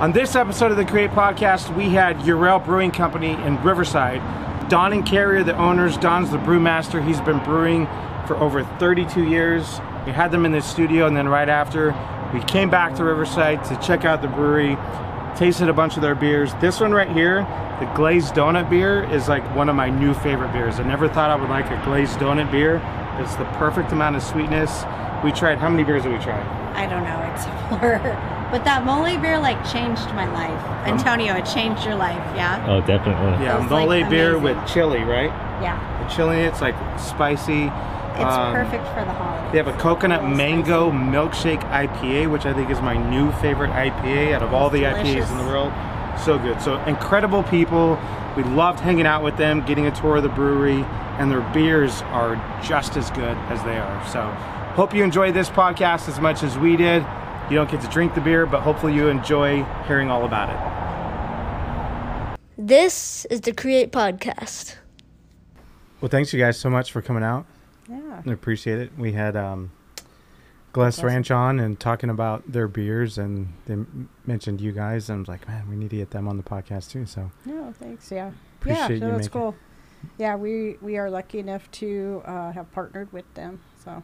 [0.00, 4.22] On this episode of the Create Podcast, we had Euryale Brewing Company in Riverside.
[4.70, 5.98] Don and Carrie, the owners.
[5.98, 7.06] Don's the brewmaster.
[7.06, 7.84] He's been brewing
[8.26, 9.78] for over 32 years.
[10.06, 11.94] We had them in the studio, and then right after,
[12.32, 14.78] we came back to Riverside to check out the brewery,
[15.36, 16.54] tasted a bunch of their beers.
[16.62, 17.42] This one right here,
[17.78, 20.80] the glazed donut beer, is like one of my new favorite beers.
[20.80, 22.76] I never thought I would like a glazed donut beer.
[23.18, 24.82] It's the perfect amount of sweetness.
[25.22, 26.40] We tried, how many beers did we try?
[26.74, 27.20] I don't know.
[27.34, 28.39] It's a blur.
[28.50, 30.86] But that mole beer like changed my life.
[30.86, 32.64] Antonio, it changed your life, yeah?
[32.68, 33.44] Oh, definitely.
[33.44, 34.42] Yeah, It's, mole like, beer amazing.
[34.58, 35.30] with chili, right?
[35.62, 35.78] Yeah.
[36.02, 37.70] The chili, it's like spicy.
[38.14, 39.52] It's Um, perfect for the holidays.
[39.52, 43.70] They have a coconut little mango milkshake IPA, which I think is my new favorite
[43.70, 45.72] IPA out of all the IPAs in the world.
[46.18, 46.60] So good.
[46.60, 47.98] So incredible people.
[48.36, 50.84] We loved hanging out with them, getting a tour of the brewery,
[51.18, 54.06] and their beers are just as good as they are.
[54.08, 54.22] So
[54.74, 57.04] hope you enjoyed this podcast as much as we did.
[57.50, 60.56] You don't get to drink the beer, but hopefully you enjoy hearing all about it.
[62.56, 64.76] This is the Create Podcast.
[66.00, 67.46] Well, thanks you guys so much for coming out.
[67.88, 68.22] Yeah.
[68.24, 68.92] I appreciate it.
[68.96, 69.72] We had um,
[70.72, 75.10] Glass Ranch on and talking about their beers, and they m- mentioned you guys.
[75.10, 77.04] And I was like, man, we need to get them on the podcast too.
[77.04, 78.12] So No, thanks.
[78.12, 78.30] Yeah.
[78.60, 79.54] Appreciate yeah, you so that's making- cool.
[80.18, 83.60] Yeah, we we are lucky enough to uh, have partnered with them.
[83.84, 84.02] So,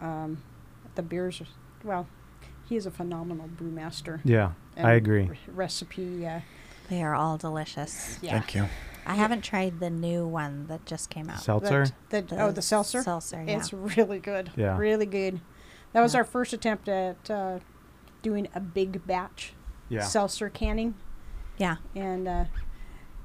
[0.00, 0.42] um,
[0.94, 1.42] the beers,
[1.84, 2.06] well,
[2.68, 4.20] he is a phenomenal brewmaster.
[4.24, 5.24] yeah, I agree.
[5.24, 6.42] re- recipe, yeah,
[6.90, 8.18] They are all delicious.
[8.22, 8.42] yeah.
[8.52, 8.68] you.
[9.06, 11.40] I haven't tried the new one that just came out.
[11.40, 11.86] Seltzer.
[12.10, 13.02] The, the, oh, the seltzer.
[13.02, 13.56] Seltzer, yeah.
[13.56, 14.50] It's really good.
[14.54, 14.76] Yeah.
[14.76, 15.40] Really good.
[15.94, 16.18] That was Yeah.
[16.18, 17.60] our first attempt at uh,
[18.20, 19.54] doing a big batch
[19.88, 20.02] Yeah.
[20.02, 20.94] seltzer canning.
[21.56, 21.76] yeah.
[21.96, 22.44] and uh,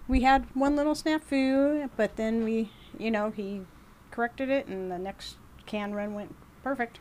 [0.08, 3.61] we had one little snafu, but then we, you know, he
[4.11, 6.33] corrected it, and the next can run went
[6.64, 6.99] perfect.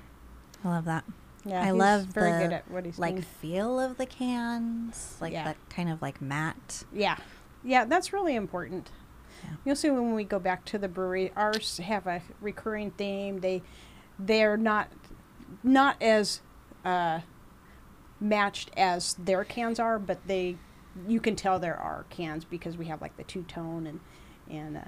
[0.64, 1.04] I love that.
[1.44, 3.22] Yeah, I love very the, good at what he's like doing.
[3.40, 5.44] feel of the cans, like Yeah.
[5.44, 6.84] that kind of like matte.
[6.92, 7.16] Yeah,
[7.64, 8.90] yeah, that's really important.
[9.42, 9.50] Yeah.
[9.64, 13.40] You'll see when we go back to the brewery, ours have a recurring theme.
[13.40, 13.62] They,
[14.18, 14.88] they're not,
[15.64, 16.42] not as
[16.84, 17.20] uh,
[18.20, 20.56] matched as their cans are, but they,
[21.08, 24.00] you can tell there are cans because we have like the two tone and,
[24.48, 24.76] and.
[24.76, 24.80] Uh,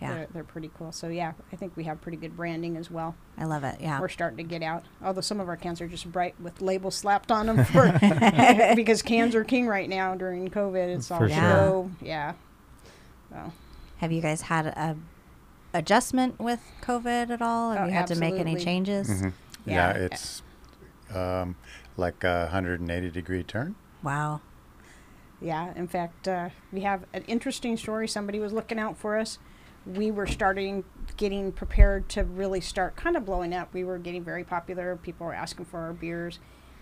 [0.00, 0.92] Yeah, They're, they're pretty cool.
[0.92, 3.14] So yeah, I think we have pretty good branding as well.
[3.36, 3.76] I love it.
[3.80, 4.84] Yeah, We're starting to get out.
[5.04, 7.92] Although some of our cans are just bright with labels slapped on them for
[8.74, 10.96] because cans are king right now during COVID.
[10.96, 11.90] It's all For sure.
[12.00, 12.32] Yeah.
[13.30, 13.52] So
[13.98, 14.96] have you guys had a
[15.74, 17.72] adjustment with COVID at all?
[17.72, 18.64] Have Oh, you had to make any absolutely.
[18.64, 19.08] changes?
[19.10, 19.32] Mhm.
[19.66, 19.74] Yeah.
[19.74, 20.42] Yeah, it's
[21.14, 21.56] um,
[21.98, 23.74] like a 180 degree turn.
[24.02, 24.40] Wow.
[25.42, 25.74] yeah.
[25.76, 28.08] In fact, uh, we have an interesting story.
[28.08, 29.38] Somebody was looking out for us.
[29.86, 30.84] We were starting
[31.16, 33.72] getting prepared to really start kind of blowing up.
[33.72, 34.96] We were getting very popular.
[34.96, 36.38] People were asking for our beers,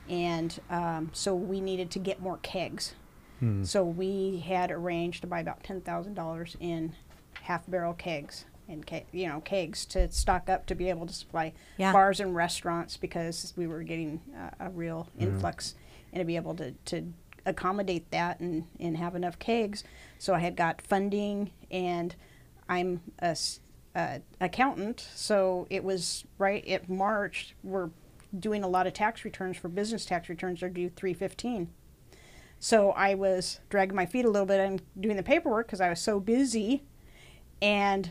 [0.08, 2.94] and um, so we needed to get more kegs.
[3.40, 3.62] Hmm.
[3.64, 6.94] So we had arranged to buy about ten thousand dollars in
[7.42, 11.14] half barrel kegs and ke- you know kegs to stock up to be able to
[11.14, 11.92] supply Yeah.
[11.92, 15.74] bars and restaurants because we were getting uh, a real influx
[16.12, 17.12] and to be able to, to
[17.46, 19.84] accommodate that and, and have enough kegs.
[20.18, 22.14] So I had got funding and
[22.68, 23.36] I'm a
[23.94, 27.54] uh, accountant, so it was right at March.
[27.62, 27.90] We're
[28.38, 30.60] doing a lot of tax returns for business tax returns.
[30.60, 31.70] They're due three fifteen.
[32.60, 35.88] So I was dragging my feet a little bit and doing the paperwork because I
[35.88, 36.84] was so busy,
[37.62, 38.10] and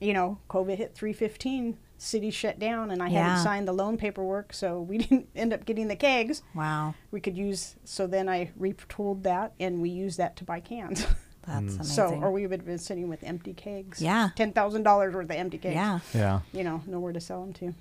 [0.00, 1.78] you know, COVID hit three fifteen.
[1.96, 3.22] City shut down, and I Yeah.
[3.28, 6.42] hadn't signed the loan paperwork, so we didn't end up getting the kegs.
[6.54, 6.94] Wow.
[7.12, 7.76] We could use.
[7.84, 11.06] So then I retooled that, and we used that to buy cans.
[11.46, 11.80] That's amazing.
[11.82, 11.84] Mm.
[11.84, 14.00] so, or we would have been sitting with empty kegs.
[14.00, 14.30] Yeah.
[14.36, 15.74] ten thousand dollars worth of empty kegs.
[15.74, 16.40] yeah, Yeah.
[16.52, 17.74] You know, nowhere to sell them to.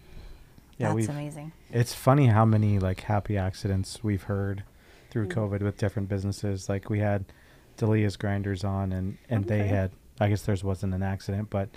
[0.78, 0.94] Yeah.
[0.94, 1.52] that's amazing.
[1.72, 4.64] it's funny how many like happy accidents we've heard
[5.12, 5.34] through Mhm.
[5.34, 6.68] COVID with different businesses.
[6.68, 7.26] Like we had
[7.78, 9.92] Delia's Grinders on, and and they had.
[10.20, 11.70] I guess theirs wasn't an accident, but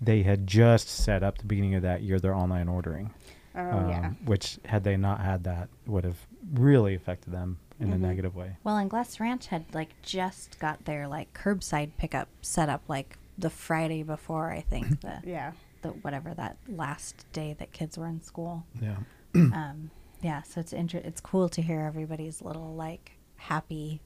[0.00, 3.10] they had just set up the beginning of that year their online ordering.
[3.54, 4.10] Oh um, yeah.
[4.24, 6.18] Which had they not had that would have
[6.52, 8.00] really affected them in a Mhm.
[8.00, 8.56] negative way.
[8.64, 13.18] Well, and Glass Ranch had like just got their like curbside pickup set up like
[13.38, 15.52] the Friday before I think the Yeah.
[15.82, 18.64] the whatever that last day that kids were in school.
[18.80, 18.96] Yeah.
[19.34, 19.90] um,
[20.22, 24.00] yeah, so it's inter- it's cool to hear everybody's little like happy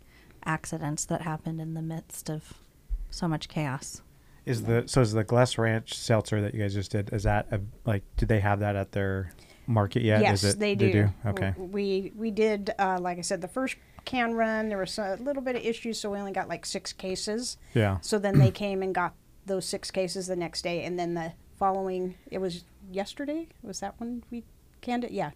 [0.44, 2.54] accidents that happened in the midst of
[3.10, 4.02] so much chaos.
[4.46, 7.12] Is the so is the Glass Ranch seltzer that you guys just did?
[7.12, 8.02] Is that a, like?
[8.16, 9.32] Do they have that at their
[9.70, 10.20] market yet?
[10.20, 11.10] yes, is it, they do.
[11.24, 11.54] Okay.
[11.56, 15.42] We we did uh, like I said the first can run there was a little
[15.42, 17.56] bit of issues so we only got like six cases.
[17.74, 17.98] Yeah.
[18.00, 19.14] So then they came and got
[19.46, 23.48] those six cases the next day, and then the following it was yesterday.
[23.62, 24.44] Was that when we
[24.80, 25.10] canned it?
[25.12, 25.30] Yeah,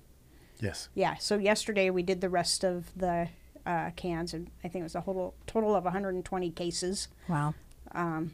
[0.61, 0.89] Yes.
[0.95, 1.17] yeah.
[1.17, 3.29] So yesterday we did the rest of the
[3.67, 7.09] uh, cans, and I think it was a total total of 120 cases.
[7.29, 7.55] Wow.
[7.93, 8.33] Um,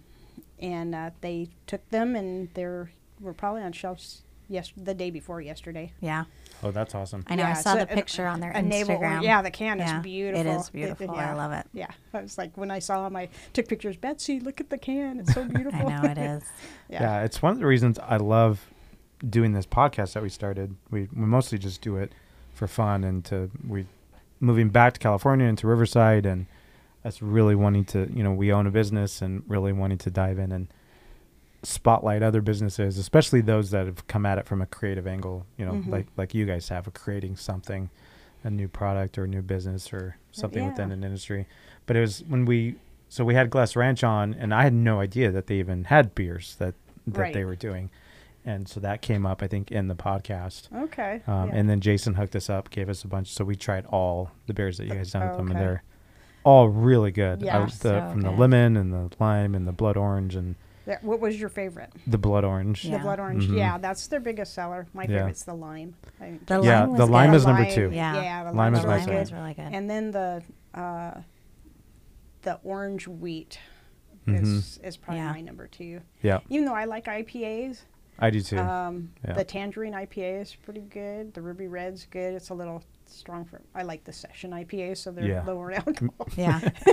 [0.59, 5.41] And uh, they took them, and they're were probably on shelves yes the day before
[5.41, 5.93] yesterday.
[6.01, 6.25] Yeah.
[6.63, 7.25] Oh, that's awesome.
[7.27, 7.45] I know.
[7.45, 9.23] I saw the an- picture on their a navel or- Instagram.
[9.23, 10.53] yeah, the can Yeah, is beautiful.
[10.53, 11.11] It is beautiful.
[11.13, 11.35] I yeah.
[11.35, 11.67] love it.
[11.73, 13.97] Yeah, I was like when I saw them, I took pictures.
[13.97, 15.81] Betsy, look at the can; it's so beautiful.
[15.81, 16.03] I beautiful.
[16.05, 16.43] know it is.
[16.91, 17.03] yeah.
[17.03, 18.67] Yeah, it's one of the reasons I love
[19.27, 20.77] doing this podcast that we started.
[20.91, 22.13] We we mostly just do it
[22.53, 23.87] for fun and to we
[24.41, 26.47] moving back to California and to Riverside and
[27.05, 30.39] us really wanting to you know we own a business and really wanting to dive
[30.39, 30.69] in and
[31.63, 35.45] spotlight other businesses, especially those that have come at it from a creative angle.
[35.59, 35.89] You know, Mhm.
[35.91, 37.91] like like you guys have of creating something,
[38.45, 41.47] a new product or a new business or something within an industry.
[41.87, 42.77] But it was when we
[43.09, 46.15] so we had Glass Ranch on, and I had no idea that they even had
[46.15, 46.75] beers that
[47.07, 47.91] that they were doing,
[48.47, 50.73] and so that came up I think in the podcast.
[50.85, 51.21] Okay.
[51.27, 51.57] Um, yeah.
[51.57, 53.33] And then Jason hooked us up, gave us a bunch.
[53.33, 55.83] So we tried all the beers that you guys done with them, and they're
[56.45, 57.43] all really good.
[57.43, 60.35] I Yeah, was the, so from the lemon and the lime and the blood orange
[60.37, 60.55] and
[60.91, 61.93] Yeah, what was your favorite?
[62.07, 62.85] the blood orange.
[62.85, 62.99] Yeah.
[62.99, 63.49] The blood orange.
[63.49, 63.57] Mhm.
[63.57, 64.87] Yeah, that's their biggest seller.
[64.93, 65.09] My Yeah.
[65.19, 65.95] favorite's the lime.
[66.21, 67.37] I think The Yeah, lime the lime good.
[67.37, 67.91] is number two.
[67.93, 68.23] Yeah.
[68.23, 69.21] Yeah, the Lime lime is my favorite.
[69.21, 69.69] was really good.
[69.73, 70.43] And then the
[70.75, 71.21] uh,
[72.43, 73.59] the orange wheat
[74.27, 74.43] Mhm.
[74.43, 75.33] is is probably Yeah.
[75.33, 76.01] my number two.
[76.23, 77.85] Yeah, Even though I like IPAs,
[78.19, 78.59] I do too.
[78.59, 79.35] um, Yeah.
[79.35, 81.35] the tangerine IPA is pretty good.
[81.35, 82.35] The ruby red's good.
[82.35, 82.83] It's a little
[83.15, 83.61] strong for.
[83.75, 85.45] I like the session IPAs, so they're Yeah.
[85.45, 86.29] lower in alcohol.
[86.37, 86.61] yeah.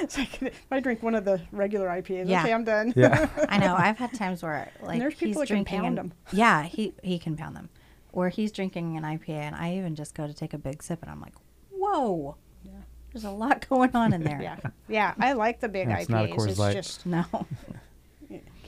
[0.00, 2.42] it's like if I drink one of the regular IPAs, Yeah.
[2.42, 2.92] okay, I'm done.
[2.96, 3.74] yeah, I know.
[3.74, 6.12] I've had times where like there's people he's that can drinking pound an- 'em.
[6.32, 7.68] Yeah, he he can pound them.
[8.12, 11.00] Or he's drinking an IPA, and I even just go to take a big sip,
[11.02, 11.34] and I'm like,
[11.70, 12.72] "Whoa, Yeah.
[13.12, 14.56] there's a lot going on in there." yeah,
[14.88, 15.14] yeah.
[15.18, 16.00] I like the big Yeah, IPAs.
[16.00, 16.72] it's not a Coors it's Light.
[16.74, 17.24] just No.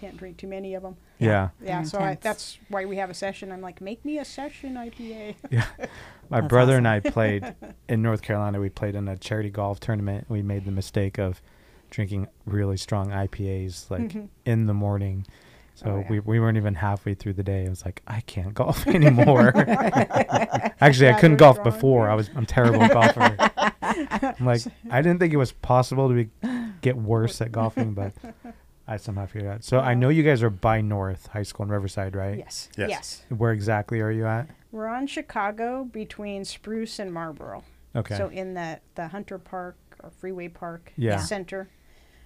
[0.03, 0.97] You can't drink too many of them.
[1.19, 1.51] yeah.
[1.63, 2.23] Yeah, They're so I, intense.
[2.25, 3.53] that's why we have a session.
[3.53, 5.37] I'm like, make me a session IPA.
[5.51, 5.65] Yeah.
[6.31, 6.89] My That's brother and.
[6.89, 7.55] I played
[7.89, 8.59] in North Carolina.
[8.61, 10.27] We played in a charity golf tournament.
[10.29, 11.41] We made the mistake of
[11.91, 14.29] drinking really strong IPAs like Mhm.
[14.47, 15.27] in the morning.
[15.75, 16.07] So Oh, yeah.
[16.11, 17.67] we, we weren't even halfway through the day.
[17.67, 19.53] I was like, I can't golf anymore.
[19.57, 22.09] Actually, Yeah, I couldn't they're golf strong before.
[22.11, 23.37] I was I'm terrible golfer.
[23.81, 26.31] I'm like I didn't think it was possible to be,
[26.81, 28.13] get worse at golfing, but
[28.93, 29.65] I somehow figured out.
[29.65, 32.37] So I know you guys are by North High School in Riverside, right?
[32.37, 32.69] Yes.
[32.77, 32.91] Yes.
[32.91, 33.23] Yes.
[33.31, 34.49] Where exactly are you at?
[34.71, 37.65] We're on Chicago between Spruce and Marlboro.
[37.97, 38.17] Okay.
[38.19, 41.17] So in the the Hunter Park or Freeway Park Yeah.
[41.19, 41.69] center.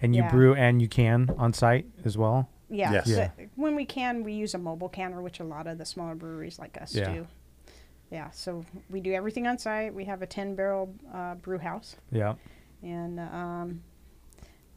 [0.02, 0.30] and you yeah.
[0.30, 2.48] brew and you can on site as well.
[2.68, 2.92] Yeah.
[2.92, 3.06] Yes.
[3.06, 3.30] so Yeah.
[3.54, 6.58] When we can, we use a mobile canner, which a lot of the smaller breweries
[6.58, 7.12] like us Yeah.
[7.14, 7.26] do.
[8.10, 8.30] Yeah.
[8.30, 9.94] So we do everything on site.
[9.94, 12.34] We have a ten barrel uh, brew house, Yeah.
[12.82, 13.82] and um,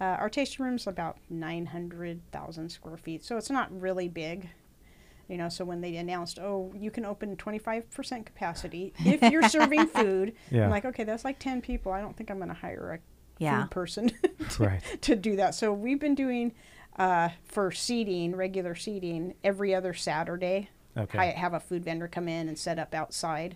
[0.02, 3.24] uh, our tasting room's about nine hundred thousand square feet.
[3.24, 4.50] So it's not really big.
[5.28, 9.86] You know, so when they announced, oh, you can open 25% capacity if you're serving
[10.00, 10.64] food, Yeah.
[10.64, 11.92] I'm like, okay, that's like 10 people.
[11.92, 13.62] I don't think I'm going to hire a Yeah.
[13.62, 14.12] food person
[14.60, 14.82] Right.
[15.02, 15.54] to do that.
[15.54, 16.54] So we've been doing
[16.98, 20.72] uh, for seating, regular seating, every other Saturday.
[20.98, 21.20] Okay.
[21.20, 23.56] I have a food vendor come in and set up outside.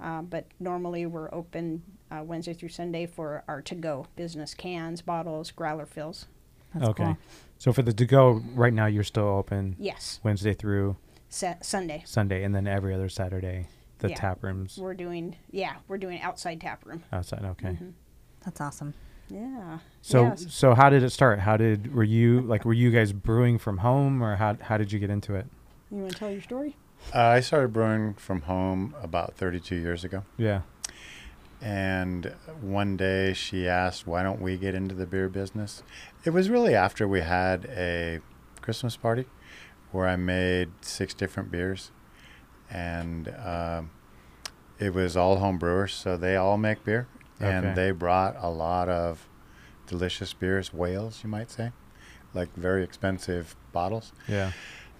[0.00, 1.84] Uh, but normally we're open
[2.14, 6.26] uh, Wednesday through Sunday for our to-go business cans, bottles, growler fills.
[6.74, 7.04] That's okay.
[7.04, 7.16] cool.
[7.58, 10.96] So for the to go right now, you're still open Yes, Wednesday through
[11.28, 13.66] Sa- Sunday Sunday, and then every other Saturday,
[13.98, 14.16] the Yeah.
[14.16, 15.36] tap rooms we're doing.
[15.50, 17.02] Yeah, we're doing outside tap room.
[17.12, 17.44] outside.
[17.44, 17.68] Okay.
[17.70, 17.90] Mm-hmm.
[18.44, 18.94] That's awesome.
[19.30, 19.78] Yeah.
[20.02, 20.46] So Yes.
[20.50, 21.38] so how did it start?
[21.40, 24.92] How did were you like were you guys brewing from home or how how did
[24.92, 25.46] you get into it?
[25.90, 26.76] you want to tell your story?
[27.14, 30.24] Uh, I started brewing from home about 32 years ago.
[30.36, 30.62] Yeah.
[31.64, 35.82] And one day she asked, why don't we get into the beer business?
[36.24, 38.20] It was really after we had a
[38.60, 39.24] Christmas party
[39.90, 41.90] where I made six different beers.
[42.70, 43.90] And um,
[44.78, 47.08] it was all home brewers, so they all make beer.
[47.40, 49.26] And they brought a lot of
[49.86, 51.72] delicious beers, whales, you might say,
[52.34, 54.52] like very expensive bottles, Yeah.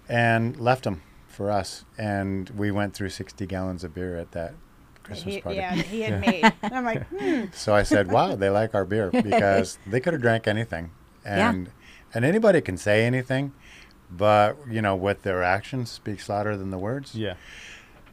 [0.09, 1.85] and left them for us.
[1.99, 4.55] And we went through 60 gallons of beer at that
[5.05, 5.57] Christmas He, party.
[5.59, 6.31] yeah, he had Yeah.
[6.31, 6.53] made.
[6.63, 7.45] And I'm like, hmm.
[7.53, 10.91] So I said, "Wow, they like our beer because they could have drank anything,
[11.25, 11.51] Yeah.
[11.51, 11.71] and
[12.13, 13.53] and anybody can say anything,
[14.11, 17.35] but you know what their actions speaks louder than the words." Yeah.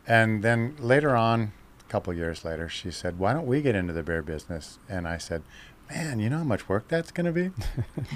[0.07, 1.53] And then later on,
[1.87, 5.07] a couple years later, she said, "Why don't we get into the beer business?" And
[5.07, 5.43] I said,
[5.93, 7.51] "Man, you know how much work that's going to be."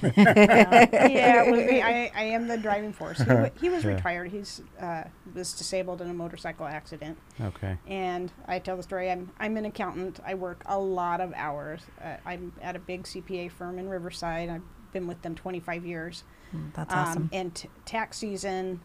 [0.17, 1.81] yeah, it was me.
[1.81, 3.19] I, I am the driving force.
[3.19, 3.91] He, wa- he was Yeah.
[3.95, 4.31] retired.
[4.31, 5.03] He's uh,
[5.33, 7.77] was disabled in a motorcycle accident, Okay.
[7.87, 9.11] and I tell the story.
[9.11, 10.19] I'm I'm an accountant.
[10.25, 11.81] I work a lot of hours.
[12.03, 14.49] Uh, I'm at a big CPA firm in Riverside.
[14.49, 16.23] I've been with them 25 years.
[16.55, 17.29] Mm, That's Um, awesome.
[17.33, 18.79] And t- tax season,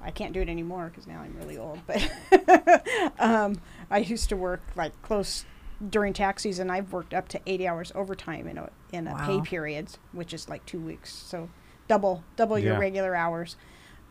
[0.00, 1.80] I can't do it anymore because now I'm really old.
[1.86, 2.08] But
[3.18, 3.60] um,
[3.90, 5.44] I used to work like close
[5.88, 9.40] during tax season, I've worked up to 80 hours overtime in a in a pay
[9.40, 11.12] period, which is like two weeks.
[11.12, 11.48] So
[11.88, 13.56] double double your regular hours.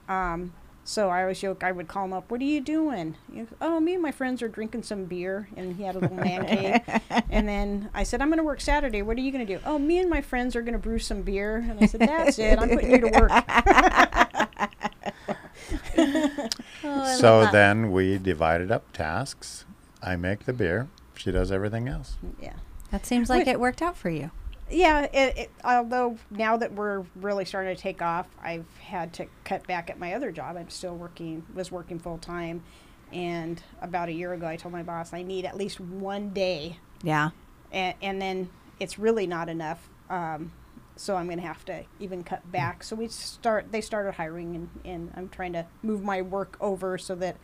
[0.08, 1.64] Um, so I always joke.
[1.64, 2.32] I would call him up.
[2.32, 3.16] What are you doing?
[3.32, 6.00] He goes, oh, me and my friends are drinking some beer, and he had a
[6.00, 6.82] little man cave.
[7.30, 9.04] And then I said, I'm going to work Saturday.
[9.04, 9.62] What are you going to do?
[9.66, 11.58] Oh, me and my friends are going to brew some beer.
[11.58, 12.58] And I said, That's it.
[12.58, 13.32] I'm putting you to work.
[16.82, 19.66] Oh, so then we divided up tasks.
[20.02, 20.88] I make the beer.
[21.20, 22.18] She does everything else.
[22.42, 22.54] yeah.
[22.92, 23.52] That seems like Wait.
[23.52, 24.32] it worked out for you.
[24.72, 29.26] Yeah, it, it, although now that we're really starting to take off, I've had to
[29.44, 30.58] cut back at my other job.
[30.58, 32.64] I'm still working, was working full time,
[33.12, 36.78] and about a year ago, I told my boss I need at least one day,
[37.04, 37.32] Yeah.
[37.72, 38.50] and, and then
[38.80, 39.90] it's really not enough.
[40.10, 40.52] Um,
[40.96, 42.84] so I'm going to have to even cut back.
[42.84, 43.72] So we start.
[43.72, 47.38] They started hiring, and, and I'm trying to move my work over so that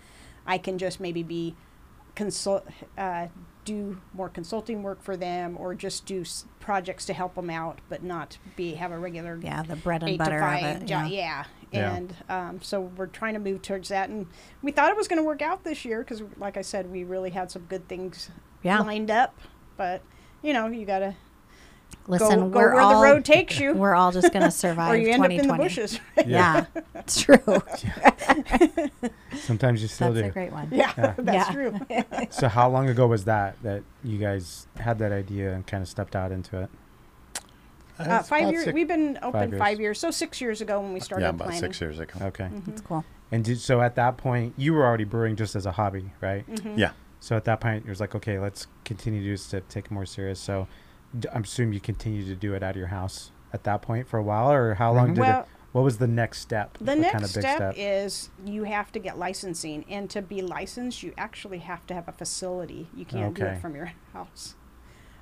[0.45, 1.55] I can just maybe be
[2.15, 2.67] consult,
[2.97, 3.27] uh,
[3.65, 7.79] do more consulting work for them, or just do s- projects to help them out,
[7.89, 10.85] but not be have a regular Yeah, the bread and butter of it.
[10.85, 11.07] job.
[11.09, 11.15] Yeah.
[11.17, 11.43] Yeah.
[11.71, 11.93] Yeah.
[11.95, 14.27] And um, so we're trying to move towards that, and
[14.61, 17.03] we thought it was going to work out this year because, like I said, we
[17.03, 18.29] really had some good things
[18.63, 18.79] Yeah.
[18.79, 19.37] lined up.
[19.75, 20.01] But
[20.41, 21.15] you know, you got to
[22.07, 24.93] Listen, go, go we're where all the road takes you, we're all just gonna survive.
[24.93, 25.37] or you end up 2020.
[25.39, 25.99] in the bushes.
[26.27, 27.37] Yeah, it's true.
[29.37, 30.21] Sometimes you still That's do.
[30.21, 30.67] That's a great one.
[30.71, 31.13] yeah, Yeah.
[31.17, 31.53] that's Yeah.
[31.53, 32.27] true.
[32.29, 35.89] So how long ago was that that you guys had that idea and kind of
[35.89, 36.69] stepped out into it?
[37.99, 38.65] Uh, It's five years.
[38.65, 39.79] six- We've been open Five five years.
[39.79, 39.99] years.
[39.99, 41.59] So six years ago when we started yeah, about planning.
[41.61, 42.13] six years ago.
[42.27, 42.49] Okay.
[42.67, 43.03] It's cool.
[43.31, 46.45] And did, so at that point, you were already brewing just as a hobby, right?
[46.49, 46.77] Mhm.
[46.77, 46.91] Yeah.
[47.19, 50.05] So at that point, it was like, okay, let's continue to to take it more
[50.05, 50.39] serious.
[50.39, 50.67] So
[51.17, 54.07] d- I'm assuming you continued to do it out of your house at that point
[54.07, 55.15] for a while, or how long Mhm.
[55.15, 55.47] did Well, it?
[55.71, 56.77] What was the next step?
[56.77, 60.41] The The next kinda big step, is you have to get licensing, and to be
[60.41, 62.87] licensed, you actually have to have a facility.
[62.95, 64.55] You can't do it from your house.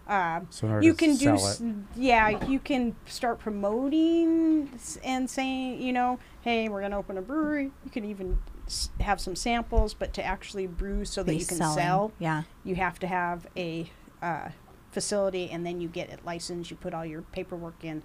[0.08, 1.76] Um, So in order you to can do, sell s- it.
[1.96, 4.70] yeah, you can start promoting
[5.04, 7.72] and saying, you know, hey, we're gonna open a brewery.
[7.86, 8.38] You can even
[8.68, 11.76] s- have some samples, but to actually brew so that Be you can selling.
[11.78, 12.44] sell, Yeah.
[12.64, 13.90] you have to have a
[14.22, 14.50] uh,
[14.94, 16.72] facility, and then you get it licensed.
[16.72, 18.04] You put all your paperwork in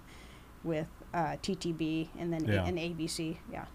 [0.63, 2.63] with uh, TTB and then Yeah.
[2.63, 3.37] a- and ABC.
[3.51, 3.65] Yeah.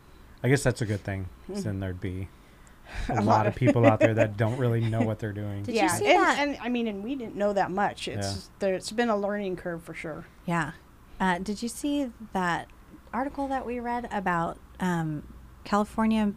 [0.42, 1.28] I guess that's a good thing.
[1.46, 1.64] 'cause.
[1.64, 2.28] Then there'd be
[3.08, 5.32] a, A lot, lot of of- people out there that don't really know what they're
[5.32, 5.62] doing.
[5.62, 6.38] Did you yeah, see and, that?
[6.38, 8.06] and I mean, and we didn't know that much.
[8.08, 10.26] It's there, it's been a learning curve for sure.
[10.46, 10.72] Yeah.
[11.18, 12.68] Uh, did you see that
[13.12, 15.22] article that we read about um,
[15.64, 16.32] California,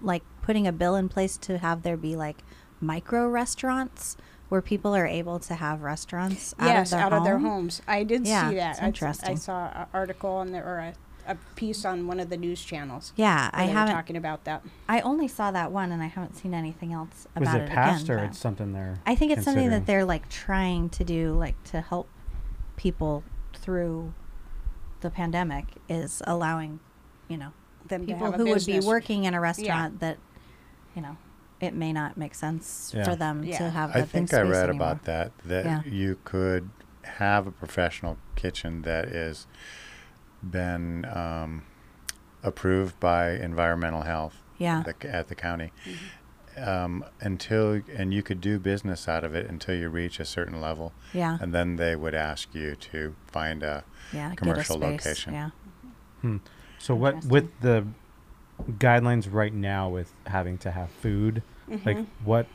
[0.00, 2.38] like putting a bill in place to have there be like
[2.80, 4.16] micro restaurants
[4.48, 7.18] where people are able to have restaurants out yes, of their out home?
[7.18, 7.82] of their homes.
[7.86, 8.70] I did Yeah, see that.
[8.72, 9.36] it's I- I, interesting.
[9.36, 10.94] saw an article on there or a,
[11.26, 13.12] a piece on one of the news channels.
[13.16, 13.94] Yeah, I they haven't.
[13.94, 14.62] talking about that.
[14.88, 17.70] I only saw that one, and I haven't seen anything else Was about it Was
[17.70, 18.18] it, passed again.
[18.18, 18.98] or it's something they're?
[19.06, 22.08] I think it's something that they're like trying to do, like to help
[22.76, 23.24] people
[23.54, 24.14] through
[25.00, 26.80] the pandemic, is allowing,
[27.28, 27.52] you know,
[27.86, 30.16] Them people who would be working in a restaurant that,
[30.96, 31.16] you know,
[31.60, 33.04] it may not make sense Yeah.
[33.04, 33.70] for them to Yeah.
[33.70, 33.90] have.
[33.90, 34.74] I open think I read anymore.
[34.92, 35.82] about that that Yeah.
[35.84, 36.70] you could
[37.02, 39.46] have a professional kitchen that is
[40.42, 41.62] been um,
[42.42, 46.68] approved by environmental health Yeah, at the, at the county Mm-hmm.
[46.68, 50.60] um, until and you could do business out of it until you reach a certain
[50.60, 54.28] level yeah, and then they would ask you to find a yeah.
[54.30, 55.32] get a commercial location.
[55.34, 55.50] Yeah,
[56.20, 56.36] Hmm.
[56.78, 57.86] So what with the
[58.72, 61.42] guidelines right now with having to have food,
[61.84, 62.46] like what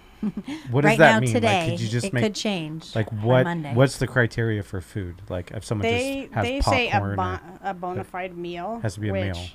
[0.71, 1.33] what does right that now mean?
[1.33, 2.95] today, like, could you just it make could change.
[2.95, 3.73] like what Monday.
[3.73, 5.21] what's the criteria for food?
[5.29, 8.37] Like if someone They just has they say a, popcorn, or- bon- a bona fide
[8.37, 9.45] meal Has to be a which meal.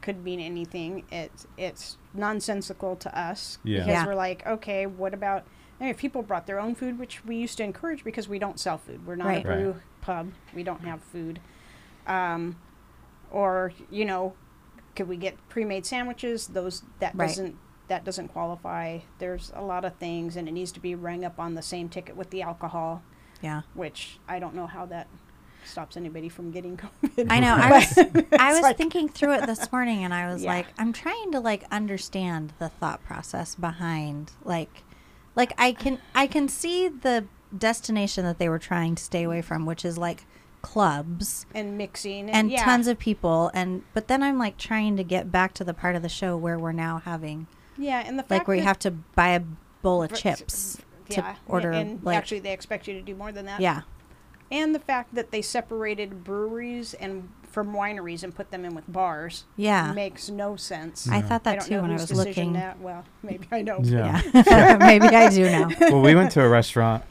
[0.00, 1.04] Could mean anything.
[1.12, 3.80] It's it's nonsensical to us Yeah.
[3.80, 4.06] because Yeah.
[4.06, 5.44] we're like, okay, what about?
[5.80, 8.38] I mean, if people brought their own food, which we used to encourage because we
[8.38, 9.06] don't sell food.
[9.06, 9.44] We're not Right.
[9.44, 9.58] a Right.
[9.58, 10.32] brew pub.
[10.54, 11.40] We don't have food.
[12.06, 12.56] Um,
[13.30, 14.34] or you know,
[14.94, 16.48] could we get pre-made sandwiches?
[16.48, 17.28] Those that Right.
[17.28, 17.56] doesn't
[17.88, 19.00] that doesn't qualify.
[19.18, 21.88] There's a lot of things, and it needs to be rang up on the same
[21.90, 23.02] ticket with the alcohol,
[23.42, 25.08] yeah, which I don't know how that
[25.64, 27.26] stops anybody from getting COVID.
[27.30, 27.54] I know.
[27.54, 27.98] I was
[28.38, 30.52] I was like- thinking through it this morning, and I was Yeah.
[30.54, 34.82] like, I'm trying to like understand the thought process behind like,
[35.36, 39.42] like I can I can see the destination that they were trying to stay away
[39.42, 40.24] from, which is like
[40.62, 42.64] clubs and mixing and, and yeah.
[42.64, 45.96] tons of people, and but then I'm like trying to get back to the part
[45.96, 48.78] of the show where we're now having yeah, and the fact like where you have
[48.80, 49.40] to buy a
[49.82, 50.78] bowl of But- chips
[51.10, 53.60] to yeah, order and like actually they expect you to do more than that.
[53.60, 53.82] yeah
[54.50, 58.90] and the fact that they separated breweries and from wineries and put them in with
[58.90, 59.44] bars.
[59.56, 59.92] Yeah.
[59.92, 61.08] makes no sense.
[61.08, 62.52] I thought that don't too when I was decision looking.
[62.54, 63.80] That well, maybe I know.
[63.82, 64.20] Yeah.
[64.32, 64.76] Yeah.
[64.80, 67.04] Maybe I do now well, we went to a restaurant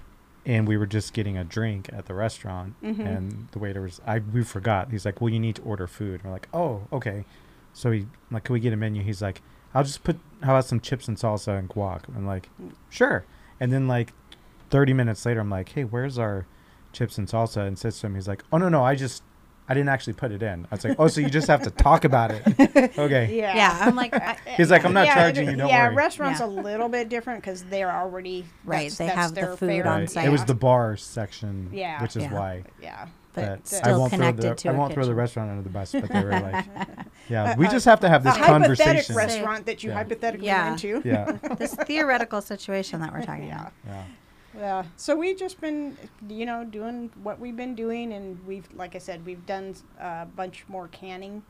[0.45, 3.01] and we were just getting a drink at the restaurant, Mm-hmm.
[3.01, 4.89] and the waiter was I we forgot.
[4.91, 7.25] He's like, "Well, you need to order food." we're like, "Oh, okay."
[7.73, 9.41] So he like, "Can we get a menu?" He's like,
[9.73, 12.49] "I'll just put how about some chips and salsa and guac?" I'm like,
[12.89, 13.23] "Sure."
[13.59, 14.13] And then like
[14.71, 16.45] 30 minutes later, I'm like, "Hey, where's our
[16.93, 19.23] chips and salsa?" And says to him, he's like, "Oh no, no, I just."
[19.71, 20.67] I didn't actually put it in.
[20.69, 22.43] I was like, "Oh, so you just have to talk about it?"
[22.99, 23.33] okay.
[23.33, 23.55] Yeah.
[23.55, 23.77] Yeah.
[23.81, 25.55] I'm like, I, He's like, "I'm not yeah, charging you.
[25.55, 26.47] Don't yeah, worry." restaurants Yeah.
[26.47, 29.67] a little bit different because they're already Right, that's- they that's have the their food
[29.69, 29.87] fare.
[29.87, 30.09] on Right.
[30.09, 30.25] site.
[30.25, 32.01] It was the bar section, Yeah.
[32.01, 32.33] which is Yeah.
[32.33, 32.63] why.
[32.81, 33.07] yeah.
[33.33, 35.17] but that still I won't connected throw the, to I a won't throw the kitchen.
[35.17, 36.65] restaurant under the bus, but they were like,
[37.29, 39.15] yeah, we just have to have A this hypothetical conversation.
[39.15, 39.95] restaurant that you Yeah.
[39.95, 40.67] hypothetically Yeah.
[40.67, 41.01] went to.
[41.05, 43.61] Yeah, this theoretical situation that we're talking Yeah.
[43.61, 43.71] about.
[43.87, 44.03] yeah,
[44.57, 44.83] Yeah.
[44.97, 48.99] So we've just been, you know, doing what we've been doing, and we've, like I
[48.99, 51.43] said, we've done a bunch more canning,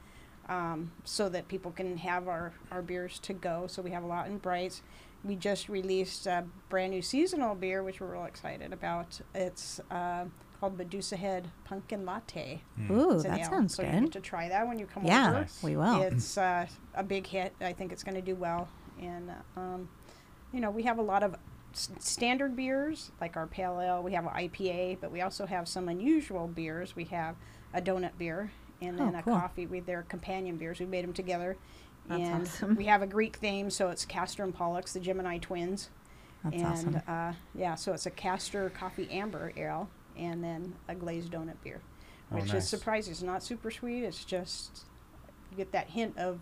[0.49, 3.65] um, so that people can have our our beers to go.
[3.67, 4.81] So we have a lot in Brights.
[5.23, 9.19] We just released a brand new seasonal beer, which we're real excited about.
[9.35, 10.25] It's uh,
[10.59, 12.61] called Medusa Head Pumpkin Latte.
[12.89, 14.13] Ooh, It's that ale, sounds so you get good.
[14.13, 15.39] to try that when you come Yeah, over.
[15.41, 15.61] Nice.
[15.61, 16.01] we will.
[16.01, 16.65] It's uh,
[16.95, 17.53] a big hit.
[17.61, 18.67] I think it's going to do well.
[18.99, 19.89] And, uh, um,
[20.51, 21.39] you know, we have a lot of s-
[21.73, 24.01] standard beers, like our pale ale.
[24.03, 26.95] We have an IPA, but we also have some unusual beers.
[26.95, 27.35] We have
[27.73, 28.51] a donut beer
[28.81, 29.37] and Oh, then a cool.
[29.39, 30.79] coffee with their companion beers.
[30.79, 31.57] We made them together.
[32.07, 32.75] That's and awesome.
[32.75, 35.89] we have a Greek theme, so it's Castor and Pollux, the Gemini twins.
[36.43, 37.01] That's and awesome.
[37.07, 39.87] uh, yeah, so it's a Castor coffee amber ale
[40.17, 41.79] and then a glazed donut beer,
[42.31, 42.63] Oh, which nice.
[42.63, 43.11] is surprising.
[43.11, 44.03] It's not super sweet.
[44.03, 44.85] It's just
[45.51, 46.39] you get that hint of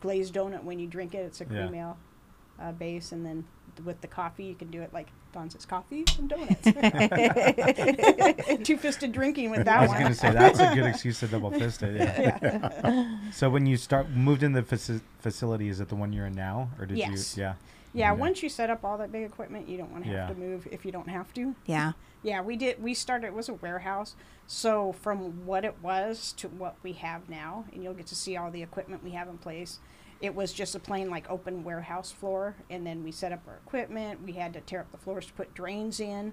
[0.00, 1.18] glazed donut when you drink it.
[1.18, 1.66] It's a Yeah.
[1.68, 1.98] cream ale
[2.58, 3.44] uh, base, and then th-
[3.84, 6.62] with the coffee, you can do it like Don says, coffee and donuts.
[8.64, 9.88] Two fisted drinking with that one.
[9.88, 11.96] I was gonna say that's a good excuse to double fist it.
[11.96, 12.38] Yeah.
[12.42, 13.18] yeah.
[13.32, 16.34] So when you start moved in the faci- facility, is it the one you're in
[16.34, 17.36] now, or did Yes.
[17.36, 17.42] you?
[17.42, 17.54] Yeah.
[17.92, 18.12] yeah, Yeah.
[18.12, 20.34] once you set up all that big equipment, you don't want to have Yeah.
[20.34, 21.54] to move if you don't have to.
[21.66, 21.92] yeah.
[22.22, 22.82] Yeah, we did.
[22.82, 23.28] We started.
[23.28, 24.16] It was a warehouse.
[24.48, 28.36] So from what it was to what we have now, and you'll get to see
[28.36, 29.78] all the equipment we have in place.
[30.20, 33.56] It was just a plain like open warehouse floor, and then we set up our
[33.66, 34.22] equipment.
[34.24, 36.32] We had to tear up the floors to put drains in,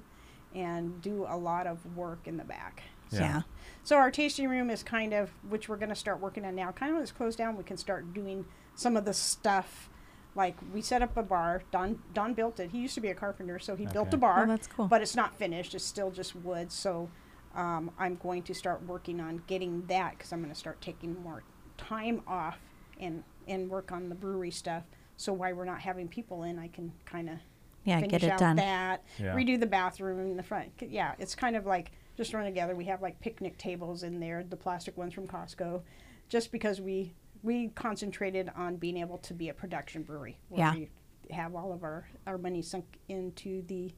[0.55, 2.83] and do a lot of work in the back.
[3.11, 3.19] Yeah.
[3.19, 3.41] Yeah.
[3.83, 6.71] So our tasting room is kind of, which we're going to start working on now.
[6.71, 9.89] Kind of when it's closed down, we can start doing some of the stuff.
[10.35, 11.61] Like we set up a bar.
[11.71, 12.71] Don Don built it.
[12.71, 14.15] He used to be a carpenter, so he built Okay.
[14.15, 14.43] a bar.
[14.43, 14.87] Oh, that's cool.
[14.87, 15.75] But it's not finished.
[15.75, 16.71] It's still just wood.
[16.71, 17.09] So
[17.53, 21.21] um, I'm going to start working on getting that because I'm going to start taking
[21.21, 21.43] more
[21.77, 22.57] time off
[22.99, 24.83] and and work on the brewery stuff.
[25.17, 27.37] So while we're not having people in, I can kind of
[27.83, 28.55] Yeah, finish get it out done.
[28.57, 29.35] that, Yeah.
[29.35, 30.71] redo the bathroom in the front.
[30.81, 32.75] Yeah, it's kind of like just run together.
[32.75, 35.81] We have like picnic tables in there, the plastic ones from Costco,
[36.29, 40.37] just because we we concentrated on being able to be a production brewery.
[40.47, 40.73] Where Yeah.
[40.73, 40.89] we
[41.31, 43.93] have all of our our money sunk into the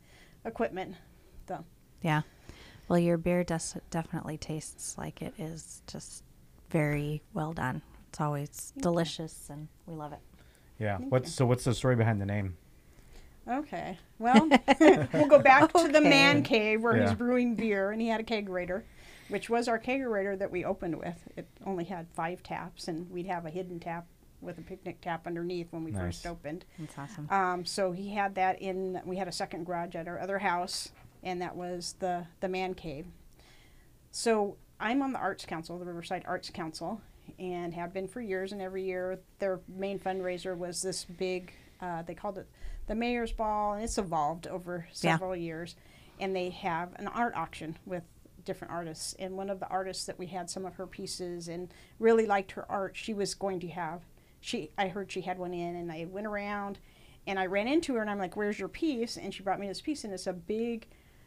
[0.46, 0.96] equipment.
[1.48, 1.64] So
[2.02, 2.22] Yeah.
[2.88, 6.24] Well, your beer does definitely tastes like it is just
[6.70, 7.82] very well done.
[8.16, 10.22] It's always delicious, and we love it.
[10.80, 11.00] Yeah.
[11.00, 11.46] What's so?
[11.46, 12.56] What's the story behind the name?
[13.46, 14.00] Okay.
[14.20, 14.50] Well,
[15.14, 18.24] we'll go back to the man cave where he's brewing beer, and he had a
[18.24, 18.84] kegerator,
[19.28, 21.28] which was our kegerator that we opened with.
[21.36, 24.06] It only had five taps, and we'd have a hidden tap
[24.40, 26.64] with a picnic tap underneath when we first opened.
[26.80, 27.28] That's awesome.
[27.30, 29.02] Um, so he had that in.
[29.04, 32.76] We had a second garage at our other house, and that was the the man
[32.76, 33.08] cave.
[34.12, 37.02] So I'm on the Arts Council, the Riverside Arts Council,
[37.40, 38.52] and have been for years.
[38.52, 41.52] And every year, their main fundraiser was this big.
[41.82, 42.48] Uh, they called it
[42.88, 44.94] the Mayor's Ball, and it's evolved over Yeah.
[44.94, 45.76] several years.
[46.20, 48.04] And they have an art auction with
[48.46, 49.14] different artists.
[49.18, 52.52] And one of the artists that we had some of her pieces and really liked
[52.52, 54.02] her art, she was going to have.
[54.40, 56.78] She, I heard she had one in, and I went around,
[57.26, 59.68] and I ran into her, and I'm like, "Where's your piece?" And she brought me
[59.68, 60.86] this piece, and it's a big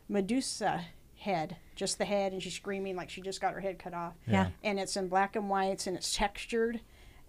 [0.08, 0.84] Medusa
[1.16, 4.14] head, just the head, and she's screaming like she just got her head cut off.
[4.26, 4.48] Yeah.
[4.64, 6.80] And it's in black and whites, and it's textured.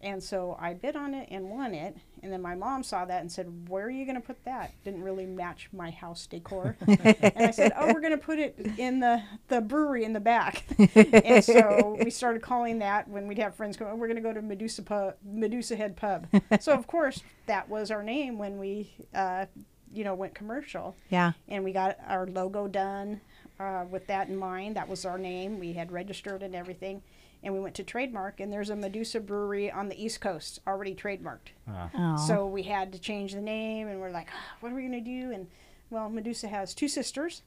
[0.02, 1.98] And so I bid on it and won it.
[2.24, 4.74] And then my mom saw that and said, Where are you going to put that?
[4.86, 6.78] Didn't really match my house decor.
[6.88, 10.20] and I said, Oh, we're going to put it in the, the brewery in the
[10.22, 10.64] back.
[10.96, 14.24] and so we started calling that when we'd have friends go, oh, We're going to
[14.24, 16.28] go to Medusa, Pub, Medusa Head Pub.
[16.62, 19.48] so, of course, that was our name when we, uh,
[19.94, 21.34] you know, went commercial Yeah.
[21.50, 23.20] and we got our logo done
[23.60, 24.76] uh, with that in mind.
[24.76, 25.60] That was our name.
[25.60, 27.02] We had registered and everything,
[27.44, 28.40] and we went to trademark.
[28.40, 31.50] And there's a Medusa brewery on the East Coast already trademarked.
[31.68, 32.18] Uh, Oh.
[32.28, 35.02] So we had to change the name, and we're like, "Ah, what are we gonna
[35.02, 35.32] do?
[35.32, 35.48] And
[35.90, 37.42] well, Medusa has two sisters,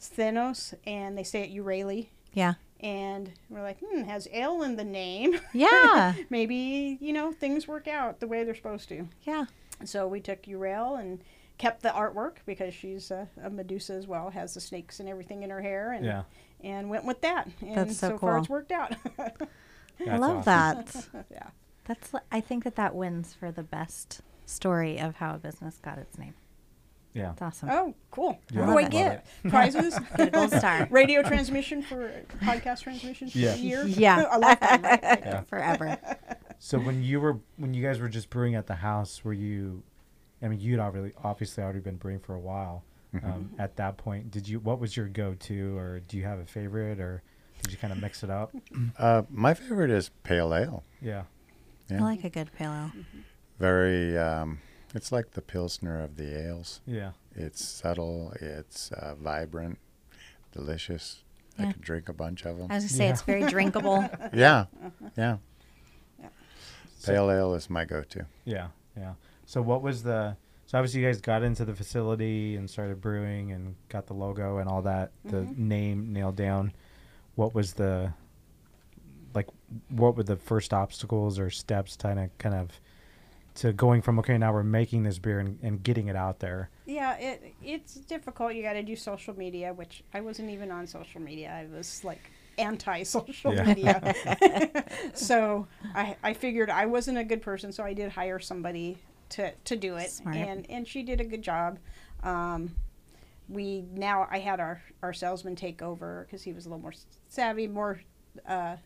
[0.00, 2.08] Stenos, and they stay at Euryale.
[2.32, 2.54] yeah.
[2.82, 5.38] and we're like, hmm, has ale in the name.
[5.52, 6.14] Yeah.
[6.30, 9.06] Maybe you know things work out the way they're supposed to.
[9.24, 9.44] yeah.
[9.84, 11.22] So we took Euryale and
[11.60, 15.42] kept the artwork because she's a, a Medusa as well, has the snakes and everything
[15.42, 16.22] in her hair, and Yeah.
[16.64, 17.48] and went with that.
[17.60, 18.40] And That's so far cool.
[18.40, 18.94] it's worked out.
[19.18, 21.04] I love awesome.
[21.12, 21.26] that.
[21.30, 21.48] yeah.
[21.84, 22.12] That's.
[22.32, 26.16] I think that that wins for the best story of how a business got its
[26.18, 26.34] name.
[27.12, 27.32] Yeah.
[27.32, 27.68] It's awesome.
[27.70, 28.38] Oh, cool.
[28.52, 28.60] Yeah.
[28.60, 29.26] What do I get?
[29.48, 29.98] Prizes?
[30.16, 30.86] Get a gold star.
[30.92, 33.54] Radio transmission for podcast transmission for Yeah.
[33.54, 33.84] a year?
[33.86, 34.26] Yeah.
[34.30, 35.00] a lifetime, right?
[35.02, 35.40] Yeah.
[35.42, 35.98] Forever.
[36.60, 39.82] So when you were when you guys were just brewing at the house, were you?
[40.42, 42.84] I mean, you'd already obviously already been brewing for a while.
[43.24, 44.60] Um, at that point, did you?
[44.60, 47.22] What was your go-to, or do you have a favorite, or
[47.60, 48.54] did you kind of mix it up?
[48.98, 50.84] Uh, my favorite is pale ale.
[51.02, 51.24] Yeah.
[51.90, 52.92] I like a good pale ale.
[53.58, 54.16] Very.
[54.16, 54.60] Um,
[54.94, 56.80] it's like the pilsner of the ales.
[56.86, 57.10] Yeah.
[57.34, 58.32] It's subtle.
[58.40, 59.78] It's uh, vibrant,
[60.52, 61.24] delicious.
[61.58, 61.72] I Yeah.
[61.72, 62.68] could drink a bunch of them.
[62.70, 63.10] I was gonna say Yeah.
[63.10, 64.08] it's very drinkable.
[64.32, 64.66] yeah,
[65.18, 65.38] yeah.
[67.04, 68.26] Pale ale is my go-to.
[68.44, 69.14] Yeah, yeah.
[69.50, 70.36] So what was the?
[70.66, 74.58] So obviously you guys got into the facility and started brewing and got the logo
[74.58, 75.68] and all that, the mm-hmm.
[75.68, 76.72] name nailed down.
[77.34, 78.12] What was the?
[79.34, 79.48] Like,
[79.88, 82.70] what were the first obstacles or steps, kind of, kind of,
[83.56, 86.70] to going from okay, now we're making this beer and, and getting it out there.
[86.86, 88.54] Yeah, it it's difficult.
[88.54, 91.50] You got to do social media, which I wasn't even on social media.
[91.50, 92.22] I was like
[92.56, 93.64] anti-social Yeah.
[93.64, 94.84] media.
[95.14, 98.96] so I I figured I wasn't a good person, so I did hire somebody
[99.30, 100.36] to to do it, Smart.
[100.36, 101.78] and and she did a good job.
[102.22, 102.74] Um,
[103.48, 106.94] we now I had our our salesman take over because he was a little more
[107.28, 108.00] savvy, more
[108.46, 108.76] uh,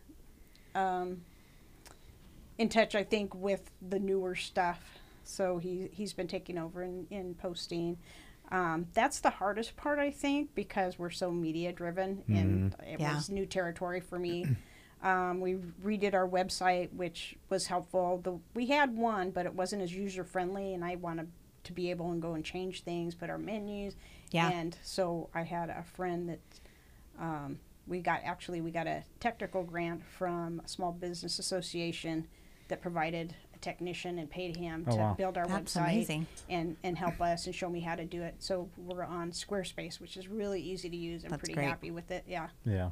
[0.74, 1.22] um,
[2.58, 4.98] in touch, I think, with the newer stuff.
[5.24, 7.98] So he he's been taking over in, in posting.
[8.50, 13.14] Um, that's the hardest part, I think, because we're so media driven, and it Yeah.
[13.14, 14.46] was new territory for me.
[15.04, 18.20] Um, we redid our website, which was helpful.
[18.24, 21.30] The, we had one, but it wasn't as user friendly, and I wanted
[21.64, 23.96] to be able and go and change things, put our menus.
[24.30, 24.50] Yeah.
[24.50, 26.40] And so I had a friend that
[27.20, 32.26] um, we got actually we got a technical grant from a small business association
[32.68, 35.14] that provided a technician and paid him Oh, to wow.
[35.14, 36.26] build our That's website amazing.
[36.48, 38.36] and and help us and show me how to do it.
[38.38, 41.24] So we're on Squarespace, which is really easy to use.
[41.24, 41.66] I'm That's pretty great.
[41.68, 42.24] happy with it.
[42.26, 42.48] Yeah.
[42.64, 42.90] Yeah.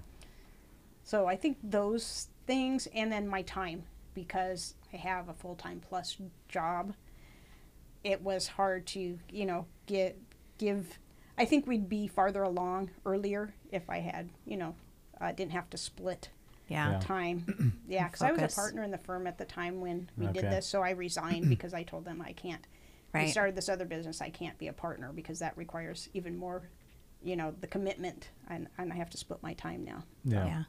[1.05, 3.85] So I think those things, and then my time
[4.15, 6.17] because I have a full time plus
[6.49, 6.95] job.
[8.05, 10.19] It was hard to you know get
[10.59, 10.99] give.
[11.39, 14.75] I think we'd be farther along earlier if I had you know
[15.21, 16.31] uh, didn't have to split
[16.69, 16.93] Yeah.
[16.93, 16.99] Yeah.
[17.01, 17.73] time.
[17.89, 20.45] yeah, because I was a partner in the firm at the time when we did
[20.51, 22.67] this, so I resigned because I told them I can't.
[23.15, 24.23] We started this other business.
[24.23, 26.71] I can't be a partner because that requires even more,
[27.23, 30.03] you know, the commitment, and, and I have to split my time now.
[30.25, 30.47] Yeah.
[30.47, 30.63] Yeah.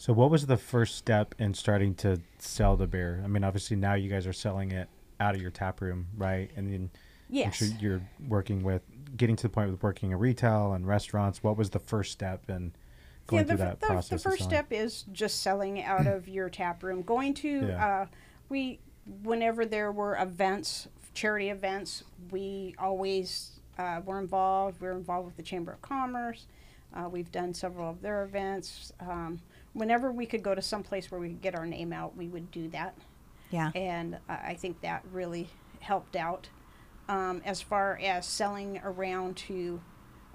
[0.00, 3.20] So what was the first step in starting to sell the beer?
[3.22, 4.88] I mean, obviously now you guys are selling it
[5.20, 6.50] out of your tap room, right?
[6.56, 6.90] And then
[7.28, 7.56] Yes.
[7.56, 8.80] sure you're working with
[9.18, 11.42] getting to the point with working in retail and restaurants.
[11.42, 12.72] What was the first step in
[13.26, 14.22] going yeah, the, through that the, process?
[14.22, 17.02] the first step is just selling out of your tap room.
[17.02, 17.86] Going to Yeah.
[17.86, 18.06] uh,
[18.48, 18.80] we
[19.22, 24.80] whenever there were events, charity events, we always uh, were involved.
[24.80, 26.46] We are involved with the Chamber of Commerce.
[26.94, 28.92] Uh, we've done several of their events.
[28.98, 29.40] Um,
[29.72, 32.28] whenever we could go to some place where we could get our name out, we
[32.28, 32.96] would do that
[33.50, 33.70] Yeah.
[33.74, 35.48] and I I think that really
[35.80, 36.48] helped out.
[37.08, 39.80] Um, as far as selling around to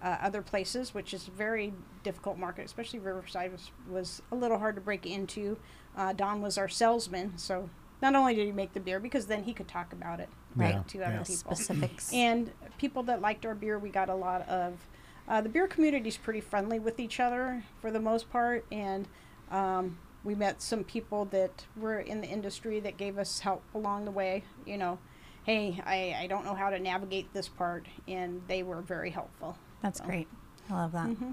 [0.04, 4.58] uh, other places, which is a very difficult market, especially Riverside was, was a little
[4.58, 5.58] hard to break into.
[5.96, 7.70] Uh, Don was our salesman, so
[8.02, 10.76] not only did he make the beer, because then he could talk about it Right.
[10.76, 11.24] right, to other Yeah.
[11.24, 11.56] people.
[11.56, 12.12] Specifics.
[12.14, 14.86] And people that liked our beer, we got a lot of.
[15.30, 19.08] Uh, the beer community is pretty friendly with each other for the most part, and
[19.52, 24.06] um, we met some people that were in the industry that gave us help along
[24.06, 24.44] the way.
[24.66, 25.00] You know,
[25.46, 29.58] hey, I, I don't know how to navigate this part, and they were very helpful.
[29.82, 30.06] That's So.
[30.06, 30.28] great.
[30.70, 31.08] I love that.
[31.08, 31.32] Mm-hmm.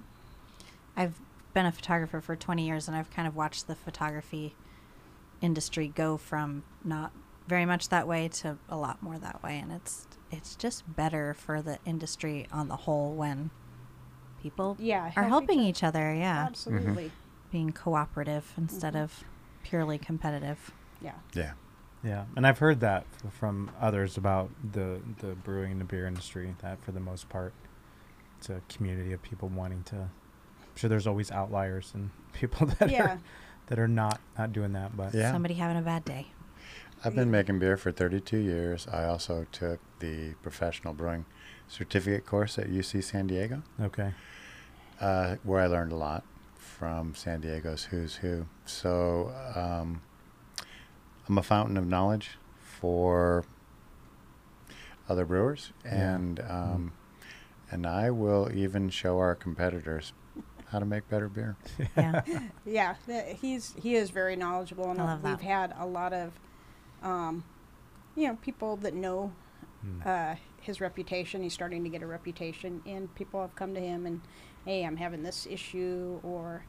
[0.96, 1.18] I've
[1.54, 4.54] been a photographer for 20 years and I've kind of watched the photography
[5.40, 7.12] industry go from not
[7.48, 11.34] very much that way to a lot more that way and it's it's just better
[11.34, 13.50] for the industry on the whole when
[14.42, 17.10] people Yeah, are helping each each other, yeah, Absolutely.
[17.52, 19.22] Being cooperative instead of
[19.62, 20.72] purely competitive.
[21.00, 21.12] Yeah.
[21.34, 21.52] Yeah.
[22.04, 26.08] Yeah, and I've heard that f- from others about the the brewing and the beer
[26.08, 26.52] industry.
[26.60, 27.52] That for the most part,
[28.38, 29.96] it's a community of people wanting to.
[29.96, 33.02] I'm sure there's always outliers and people that Yeah.
[33.04, 33.18] are
[33.68, 34.96] that are not not doing that.
[34.96, 35.30] But Yeah.
[35.30, 36.26] Somebody having a bad day.
[37.04, 38.88] I've been making beer for 32 years.
[38.88, 41.24] I also took the professional brewing
[41.68, 44.12] certificate course at UC San Diego, okay,
[45.00, 46.24] uh, where I learned a lot
[46.82, 48.44] from San Diego's Who's Who.
[48.64, 50.02] So um,
[51.28, 53.44] I'm a fountain of knowledge for
[55.08, 56.14] other brewers, Yeah.
[56.16, 56.92] and um,
[57.70, 60.12] and I will even show our competitors
[60.70, 61.54] how to make better beer.
[61.96, 62.22] Yeah.
[62.66, 65.44] Yeah, th- he's he is very knowledgeable, and I love we've that.
[65.44, 66.32] had a lot of,
[67.04, 67.44] um,
[68.16, 69.30] you know, people that know
[69.86, 70.06] Mm.
[70.06, 71.42] uh, his reputation.
[71.42, 74.20] He's starting to get a reputation, and people have come to him and,
[74.64, 76.64] hey, I'm having this issue, or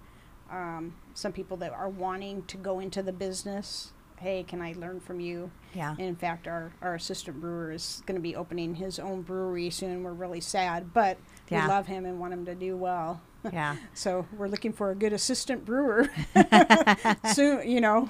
[0.53, 3.91] um, some people that are wanting to go into the business.
[4.19, 5.51] Hey, can I learn from you?
[5.73, 5.91] Yeah.
[5.91, 9.69] And in fact, our, our assistant brewer is going to be opening his own brewery
[9.69, 10.03] soon.
[10.03, 11.17] We're really sad, but
[11.49, 11.63] Yeah.
[11.63, 13.21] we love him and want him to do well.
[13.51, 13.75] Yeah.
[13.93, 16.09] So we're looking for a good assistant brewer.
[17.33, 18.09] Soon, you know,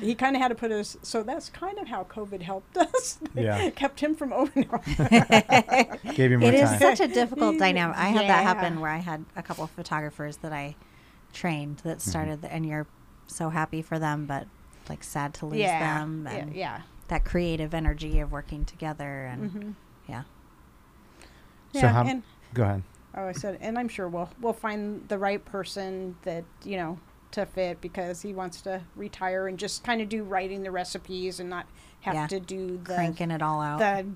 [0.00, 0.96] he kind of had to put his.
[1.02, 3.18] So that's kind of how COVID helped us.
[3.34, 3.68] Yeah.
[3.68, 4.70] kept him from opening.
[6.14, 6.78] Gave you more It is time.
[6.80, 7.94] such a difficult dynamic.
[7.98, 10.76] I had that happen where I had a couple of photographers that I
[11.34, 12.86] trained that started, the, and you're
[13.26, 14.46] so happy for them, but
[14.88, 16.80] like sad to lose yeah, them, yeah, and yeah.
[17.08, 19.70] that creative energy of working together, and hmm
[20.08, 20.22] yeah,
[21.72, 22.82] So yeah, how- and Go ahead.
[23.16, 26.98] oh, I said, and I'm sure we'll we'll find the right person that you know
[27.34, 31.40] to fit because he wants to retire and just kind of do writing the recipes
[31.40, 31.66] and not
[32.02, 32.26] have Yeah.
[32.28, 33.78] to do the cranking it all out.
[33.78, 34.06] the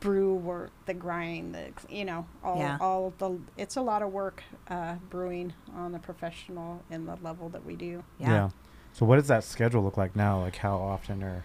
[0.00, 2.78] brew work, the grind, the you know, all Yeah.
[2.80, 3.38] all the.
[3.56, 7.76] It's a lot of work uh, brewing on the professional and the level that we
[7.76, 8.02] do.
[8.18, 8.28] yeah.
[8.30, 8.50] yeah.
[8.92, 10.40] So what does that schedule look like now?
[10.40, 11.44] Like how often or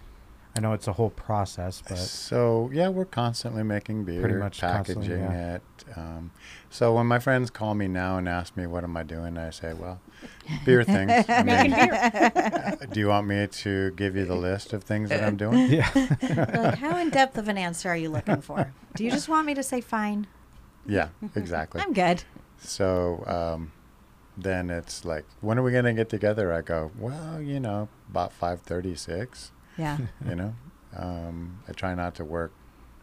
[0.56, 4.62] I know it's a whole process, but So yeah, we're constantly making beer, Pretty much
[4.62, 5.56] packaging yeah.
[5.56, 5.62] it.
[5.96, 6.32] Um,
[6.70, 9.50] so when my friends call me now and ask me what am I doing, I
[9.52, 10.00] say, well,
[10.66, 11.12] beer things.
[11.30, 11.94] I mean, beer.
[11.94, 15.72] uh, do you want me to give you the list of things that I'm doing?
[15.72, 15.90] yeah.
[15.94, 18.74] Like, how in depth of an answer are you looking for?
[18.96, 20.28] Do you just want me to say fine?
[20.86, 21.82] Yeah, exactly.
[21.82, 22.24] I'm good.
[22.60, 23.72] So um,
[24.38, 26.54] then it's like, when are we going to get together?
[26.54, 29.52] I go, well, you know, about five thirty-six.
[29.78, 30.56] Yeah, You know,
[30.98, 32.52] um, I try not to work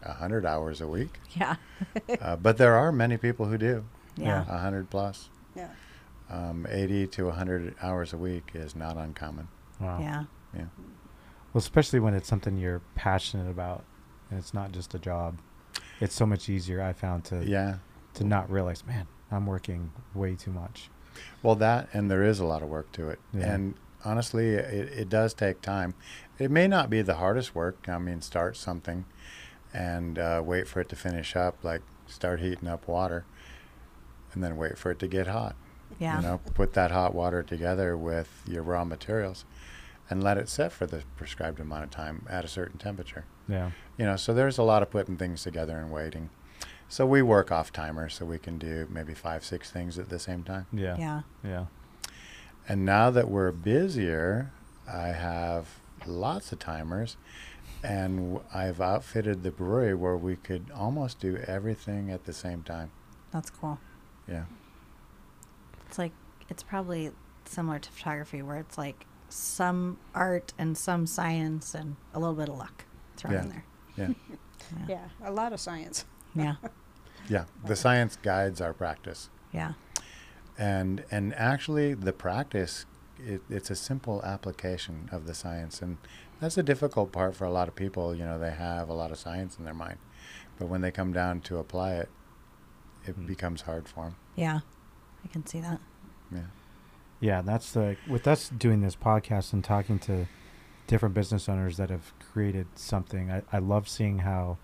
[0.03, 1.57] a hundred hours a week, yeah,
[2.21, 3.85] uh, but there are many people who do
[4.17, 4.45] yeah.
[4.49, 5.31] a hundred plus.
[6.31, 6.49] Yeah.
[6.51, 9.49] Um, 80 to 100 hours a week is not uncommon.
[9.81, 9.99] Wow.
[10.01, 10.25] Yeah.
[10.55, 10.65] Yeah.
[11.53, 13.85] Well, especially when it's something you're passionate about
[14.31, 15.39] and it's not just a job.
[16.01, 17.77] It's so much easier I found to Yeah.
[18.15, 20.91] to not realize, man, I'm working way too much.
[21.43, 23.19] Well, that and there is a lot of work to it.
[23.33, 23.53] Yeah.
[23.55, 25.95] And honestly, it, it does take time.
[26.39, 27.89] It may not be the hardest work.
[27.89, 29.05] I mean, start something
[29.73, 33.25] and uh, wait for it to finish up, like start heating up water
[34.33, 35.57] and then wait for it to get hot.
[35.99, 36.17] Yeah.
[36.17, 39.45] You know, put that hot water together with your raw materials
[40.09, 43.25] and let it set for the prescribed amount of time at a certain temperature.
[43.49, 43.71] Yeah.
[43.99, 46.31] You know, so there's a lot of putting things together and waiting.
[46.89, 50.19] So we work off timers so we can do maybe five, six things at the
[50.21, 50.67] same time.
[50.73, 50.97] Yeah.
[50.99, 51.23] Yeah.
[51.43, 51.67] Yeah.
[52.69, 54.53] And now that we're busier,
[54.93, 57.17] I have lots of timers
[57.83, 62.63] and w- I've outfitted the brewery where we could almost do everything at the same
[62.63, 62.91] time.
[63.33, 63.79] That's cool.
[64.29, 64.45] Yeah.
[65.97, 66.13] It's like
[66.51, 67.11] it's probably
[67.47, 72.51] similar to photography where it's like some art and some science and a little bit
[72.51, 72.85] of luck
[73.17, 73.43] thrown Yeah.
[73.43, 73.65] in there.
[73.97, 74.09] Yeah.
[74.89, 75.29] Yeah, yeah.
[75.29, 76.05] a lot of science.
[76.35, 76.57] Yeah.
[77.31, 77.45] Yeah.
[77.65, 79.31] The science guides our practice.
[79.53, 79.73] Yeah.
[80.59, 82.85] and and actually the practice
[83.19, 85.97] it, it's a simple application of the science and
[86.41, 89.11] that's a difficult part for a lot of people you know they have a lot
[89.11, 89.99] of science in their mind
[90.59, 92.11] but when they come down to apply it
[93.07, 93.27] it Hmm.
[93.27, 94.61] becomes hard for them Yeah.
[95.27, 95.81] I can see that.
[96.33, 96.41] yeah
[97.21, 100.27] Yeah, that's the with us doing this podcast and talking to
[100.87, 103.31] different business owners that have created something.
[103.31, 104.59] I, I love seeing how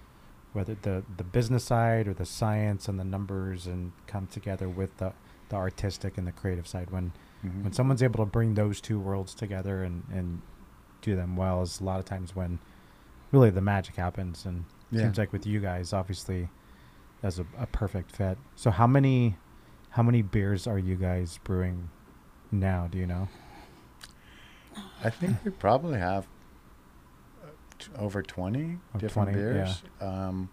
[0.52, 4.96] whether the the business side or the science and the numbers and come together with
[4.98, 5.12] the
[5.48, 7.12] the artistic and the creative side when
[7.44, 7.64] Mhm.
[7.64, 10.42] when someone's able to bring those two worlds together and and
[11.00, 12.60] do them well is a lot of times when
[13.32, 15.00] really the magic happens and Yeah.
[15.02, 16.48] seems like with you guys obviously
[17.20, 19.36] that's a, a perfect fit so how many
[19.92, 21.88] how many beers are you guys brewing
[22.50, 23.28] now do you know
[25.04, 26.26] i think we probably have
[27.42, 29.52] uh, t- over 20 Oh, different 20, yeah.
[29.52, 30.48] beers um,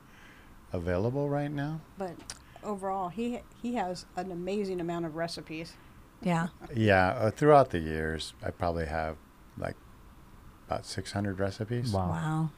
[0.73, 2.15] available right now But
[2.63, 5.73] overall, he he has an amazing amount of recipes.
[6.21, 6.47] Yeah.
[6.75, 9.15] yeah uh, throughout the years i probably have
[9.57, 9.75] like
[10.67, 12.09] about 600 recipes Wow.
[12.09, 12.49] Wow.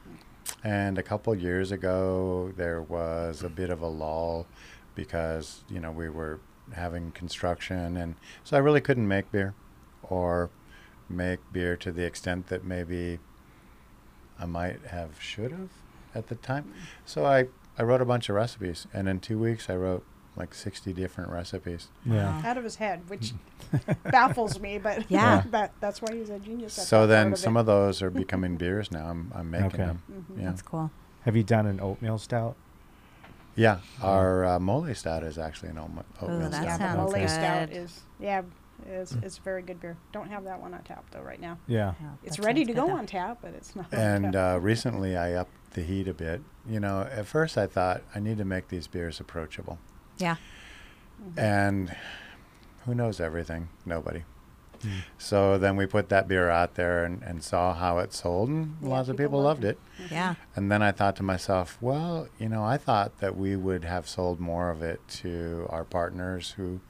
[0.64, 4.48] And a couple years ago, there was a bit of a lull
[4.96, 6.40] because, you know, we were
[6.74, 7.98] having construction.
[7.98, 9.54] And so I really couldn't make beer
[10.04, 10.50] or
[11.10, 13.20] make beer to the extent that maybe
[14.40, 15.70] I might have, should have
[16.16, 16.74] at the time.
[17.06, 18.88] So I, I wrote a bunch of recipes.
[18.94, 20.04] And in two weeks, I wrote
[20.38, 21.90] like 60 different recipes.
[22.06, 22.42] Yeah.
[22.46, 23.34] out of his head, which
[24.06, 24.78] baffles me.
[24.78, 25.44] But Yeah.
[25.52, 26.78] that that's why he's a genius.
[26.80, 27.62] at So that then part some it.
[27.62, 29.08] of those are becoming beers now.
[29.08, 29.78] I'm, I'm making Okay.
[29.78, 30.02] them.
[30.12, 30.40] Mm-hmm.
[30.40, 30.46] Yeah.
[30.50, 30.92] That's cool.
[31.24, 32.56] Have you done an oatmeal stout?
[33.56, 33.80] Yeah.
[34.02, 36.80] Our uh, mole stout is actually an oatmeal, oatmeal that yeah, stout.
[36.80, 37.30] the sounds Mole good.
[37.30, 38.42] Stout is yeah,
[38.88, 39.98] it's it's very good beer.
[40.14, 41.58] Don't have that one on tap though right now.
[41.68, 41.94] Yeah.
[42.02, 42.94] Yeah, It's that ready sounds to good, go though.
[42.94, 43.94] on tap, but it's not.
[43.94, 44.56] on And tap.
[44.56, 46.42] uh, recently I upped the heat a bit.
[46.68, 49.80] You know, at first I thought I need to make these beers approachable.
[50.18, 50.36] Yeah.
[51.38, 51.96] And
[52.86, 53.70] who knows everything?
[53.86, 54.24] Nobody.
[55.18, 58.76] So then we put that beer out there and, and saw how it sold, and
[58.82, 60.04] Yeah, lots of people people loved loved it.
[60.06, 60.12] it.
[60.12, 60.36] Yeah.
[60.56, 64.08] And then I thought to myself, well, you know, I thought that we would have
[64.08, 66.82] sold more of it to our partners who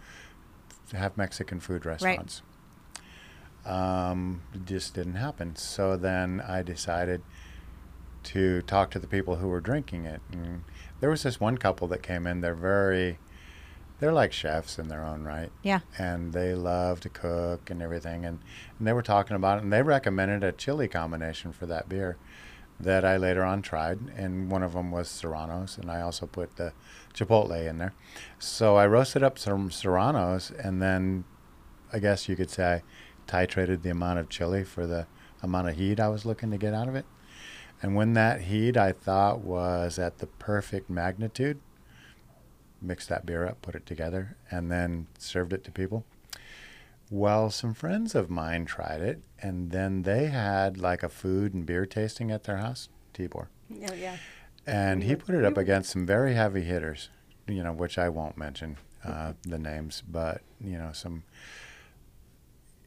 [0.93, 2.41] have Mexican food restaurants.
[3.65, 5.55] Um, it just didn't happen.
[5.55, 7.21] So then I decided
[8.23, 10.21] to talk to the people who were drinking it.
[10.31, 10.63] And
[10.99, 12.41] there was this one couple that came in.
[12.41, 13.19] They're very,
[14.01, 15.79] they're like chefs in their own right Yeah.
[15.97, 18.25] and they love to cook and everything.
[18.25, 18.39] And,
[18.77, 22.17] and they were talking about it, and they recommended a chili combination for that beer
[22.79, 23.99] that I later on tried.
[24.17, 26.73] And one of them was Serranos, and I also put the
[27.13, 27.93] Chipotle in there.
[28.39, 31.23] So I roasted up some Serranos, and then
[31.93, 32.83] I guess you could say I
[33.31, 35.05] titrated the amount of chili for the
[35.43, 37.05] amount of heat I was looking to get out of it.
[37.83, 41.59] And when that heat I thought was at the perfect magnitude,
[42.81, 46.05] mixed that beer up, put it together, and then served it to people.
[47.09, 51.65] Well, some friends of mine tried it, and then they had like a food and
[51.65, 53.47] beer tasting at their house, Tibor.
[53.69, 54.17] yeah, yeah.
[54.65, 57.09] And he put it up against some very heavy hitters,
[57.47, 61.23] you know, which I won't mention uh, the names, but, you know, some.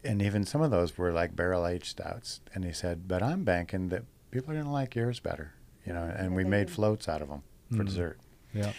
[0.04, 2.40] And even some of those were like barrel aged stouts.
[2.54, 5.52] And he said, but I'm banking that people are going to like yours better,
[5.86, 7.86] you know, and Yeah, we made floats out of them for Mm.
[7.86, 8.18] dessert
[8.52, 8.72] Yeah.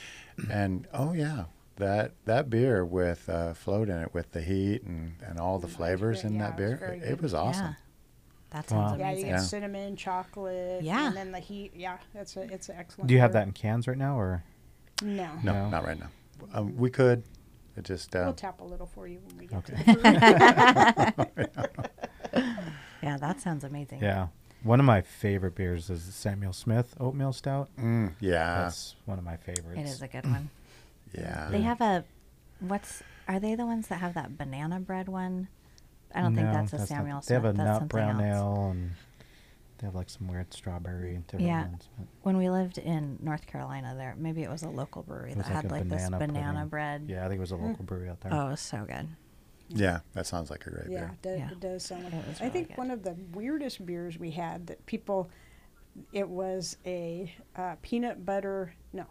[0.52, 1.46] And oh yeah
[1.78, 5.68] that that beer with uh, float in it with the heat and, and all the
[5.68, 7.10] flavors yeah, in it that beer it, good.
[7.12, 7.74] it was awesome Yeah.
[8.52, 8.98] That sounds Wow.
[8.98, 9.26] Yeah, you amazing.
[9.26, 9.40] get Yeah.
[9.42, 11.08] cinnamon, chocolate, Yeah.
[11.08, 11.74] and then the heat.
[11.76, 13.08] Yeah, that's a it's an excellent.
[13.10, 13.42] Do you have beer.
[13.42, 14.44] that in cans right now, or
[15.02, 15.30] No.
[15.44, 15.70] no, No.
[15.70, 16.08] not right now
[16.54, 17.24] um, we could
[17.76, 19.94] it just uh, We'll tap a little for you when we get Okay.
[19.94, 21.90] to the.
[23.04, 24.02] Yeah, that sounds amazing.
[24.02, 24.28] yeah?
[24.66, 27.70] One of my favorite beers is Samuel Smith Oatmeal Stout.
[27.80, 29.80] mm, yeah That's one of my favorites.
[29.80, 30.50] It is a good one.
[31.14, 32.04] yeah They have a
[32.60, 35.48] what's are they the ones that have that banana bread one?
[36.14, 38.38] I don't think No, that's a not- Samuel They have a That's nut brown else.
[38.38, 38.92] ale, and
[39.78, 41.68] they have like some weird strawberry and different Yeah.
[41.68, 41.90] ones.
[41.98, 45.38] but- When we lived in North Carolina, there maybe it was a local brewery It
[45.38, 46.70] was that had a like this banana banana pudding.
[46.70, 47.06] bread.
[47.08, 48.34] Yeah, I think it was a local brewery out there.
[48.34, 49.10] Oh, it was so good.
[49.70, 51.52] Yeah that sounds like a great yeah, beer it does, Yeah.
[51.52, 52.04] it does sound.
[52.06, 52.78] Like, It I really think good.
[52.78, 55.30] one of the weirdest beers we had that people,
[56.14, 59.06] it was a uh, peanut butter no.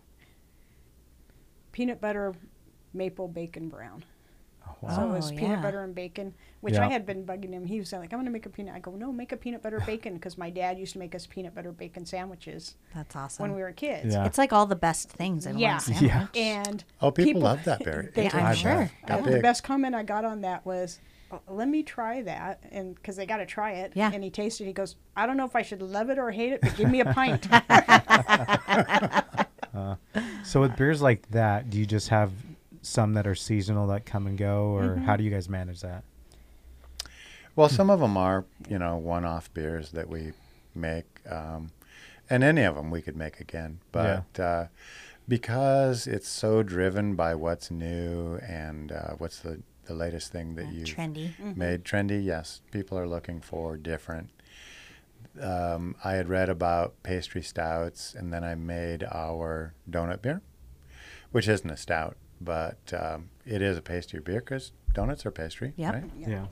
[1.72, 2.34] Peanut butter
[2.92, 4.04] maple bacon brown.
[4.84, 4.96] Wow.
[4.96, 5.62] So it was Oh, peanut yeah.
[5.62, 6.86] butter and bacon, which Yeah.
[6.86, 7.64] I had been bugging him.
[7.64, 9.62] He was like, "I'm going to make a peanut." I go, "No, make a peanut
[9.62, 13.42] butter bacon," because my dad used to make us peanut butter bacon sandwiches That's awesome.
[13.42, 14.12] when we were kids.
[14.14, 14.24] Yeah.
[14.26, 15.72] It's like all the best things in Yeah.
[15.74, 16.10] one sandwich.
[16.10, 16.26] Yeah.
[16.36, 18.38] And oh people, love that beer They It do.
[18.38, 18.90] I'm sure.
[19.06, 21.00] got Uh, the best comment I got on that was,
[21.32, 23.92] "Oh, "Let me try that," and because they got to try it.
[23.94, 24.10] Yeah.
[24.12, 24.64] And he tasted.
[24.64, 26.76] It he goes, "I don't know if I should love it or hate it, but
[26.76, 27.48] give me a pint."
[30.44, 32.30] So with beers like that, do you just have
[32.86, 35.04] some that are seasonal that come and go, or Mm-hmm.
[35.06, 36.04] how do you guys manage that?
[37.56, 40.32] Well, some of them are, you know, one-off beers that we
[40.74, 41.70] make, um,
[42.28, 43.78] and any of them we could make again.
[43.92, 44.66] But uh,
[45.28, 50.66] because it's so driven by what's new and uh, what's the, the latest thing that
[50.66, 51.30] Yeah, you trendy.
[51.54, 54.30] made trendy, yes, people are looking for different.
[55.40, 60.42] Um, I had read about pastry stouts, and then I made our donut beer,
[61.32, 65.72] which isn't a stout, but um, it is a pastry beer because donuts are pastry,
[65.76, 65.92] Yep.
[65.94, 66.04] right?
[66.16, 66.46] Yeah.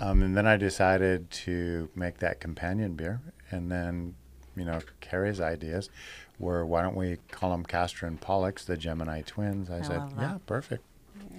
[0.00, 3.20] Um, and then I decided to make that companion beer.
[3.50, 4.14] And then,
[4.56, 5.90] you know, Carrie's ideas
[6.38, 9.68] were why don't we call them Castor and Pollux, the Gemini twins?
[9.68, 10.84] I, I said, yeah, perfect.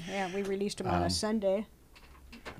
[0.07, 1.65] yeah, we released them on Um, a Sunday.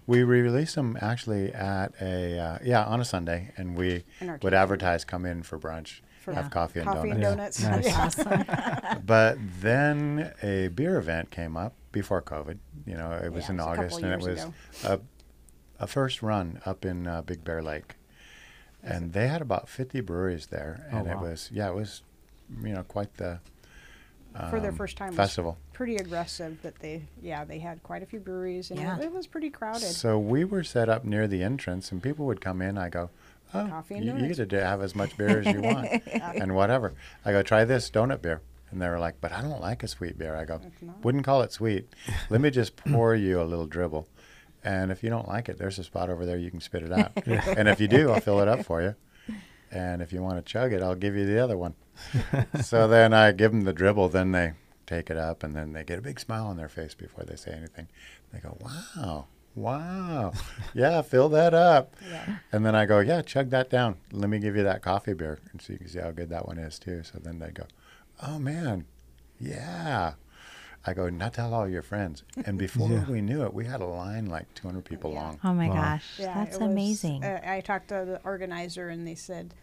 [0.08, 3.52] We re-released them actually at a, uh, yeah, on a Sunday.
[3.58, 4.04] And we
[4.42, 6.50] would advertise come in for brunch, For have Yeah.
[6.50, 7.62] coffee and coffee and donuts.
[7.62, 7.88] donuts.
[7.88, 8.18] Nice.
[8.18, 9.00] Yeah.
[9.06, 12.58] but then a beer event came up before COVID.
[12.86, 14.46] You know, it was Yeah, in it was August, and it was
[14.86, 15.00] a,
[15.80, 17.96] a first run up in uh, Big Bear Lake,
[18.84, 22.02] and they had about fifty breweries there, Oh, and it was yeah, it was,
[22.64, 23.40] you know, quite the
[24.52, 25.58] For their um, first time was festival.
[25.74, 28.98] Pretty aggressive that they, yeah, they had quite a few breweries and Yeah.
[29.00, 29.82] it, it was pretty crowded.
[29.90, 32.78] So we were set up near the entrance, and people would come in.
[32.78, 33.10] I go,
[33.54, 36.56] oh, Coffee and you, you get to have as much beer as you want, and
[36.56, 36.94] whatever.
[37.26, 38.42] I go, try this donut beer,
[38.72, 40.62] And they were like, "But I don't like a sweet beer." I go,
[41.04, 41.88] "Wouldn't call it sweet.
[42.30, 44.08] Let me just pour you a little dribble,
[44.64, 46.92] and if you don't like it, there's a spot over there you can spit it
[46.92, 47.12] out.
[47.26, 48.96] and if you do, I'll fill it up for you.
[49.72, 51.76] And if you want to chug it, I'll give you the other one."
[52.62, 54.10] so then I give them the dribble.
[54.10, 54.54] Then they
[54.86, 57.36] take it up, and then they get a big smile on their face before they
[57.36, 57.88] say anything.
[58.34, 60.34] They go, "Wow." Wow.
[60.74, 61.96] Yeah, fill that up.
[62.10, 62.38] Yeah.
[62.52, 63.98] And then I go, yeah, chug that down.
[64.12, 66.48] Let me give you that coffee beer, and so you can see how good that
[66.48, 67.04] one is too.
[67.04, 67.66] So then they go,
[68.26, 68.86] oh man,
[69.40, 70.14] yeah.
[70.86, 72.24] I go, now tell all your friends.
[72.46, 73.06] And before Yeah.
[73.06, 75.22] we knew it, we had a line like 200 people Yeah.
[75.22, 75.40] long.
[75.44, 75.76] Oh my Wow.
[75.76, 77.24] gosh, Yeah, that's it was- amazing.
[77.24, 79.54] Uh, I talked to the organizer, and they said,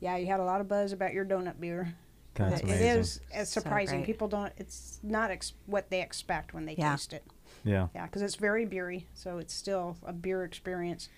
[0.00, 1.94] "Yeah, you had a lot of buzz about your donut beer."
[2.34, 2.86] That's It- amazing.
[2.86, 4.00] It is it's surprising.
[4.00, 4.06] great.
[4.06, 4.52] People don't.
[4.56, 6.92] It's not ex- what they expect when they Yeah.
[6.92, 7.24] taste it.
[7.64, 7.88] Yeah.
[7.94, 11.08] Yeah, because it's very beery, so it's still a beer experience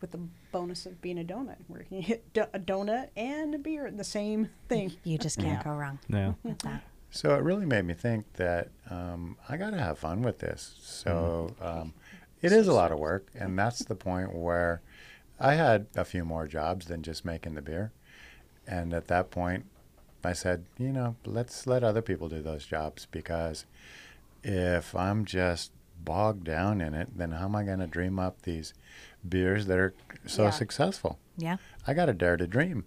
[0.00, 0.20] with the
[0.52, 3.96] bonus of being a donut, where you get do- a donut and a beer in
[3.96, 4.92] the same thing.
[5.04, 5.72] you just can't Yeah.
[5.72, 6.34] go wrong Yeah.
[6.42, 6.82] with that.
[7.10, 10.76] So it really made me think that um, I got to have fun with this.
[10.80, 11.94] So um,
[12.42, 14.82] it is a lot of work, and that's the point where
[15.40, 17.92] I had a few more jobs than just making the beer.
[18.66, 19.64] And at that point,
[20.22, 23.64] I said, you know, let's let other people do those jobs because
[24.42, 25.72] if I'm just
[26.02, 28.72] bogged down in it, then how am I going to dream up these
[29.28, 29.94] beers that are
[30.26, 30.50] so Yeah.
[30.50, 31.18] successful?
[31.36, 31.56] Yeah.
[31.86, 32.84] I got to dare to dream.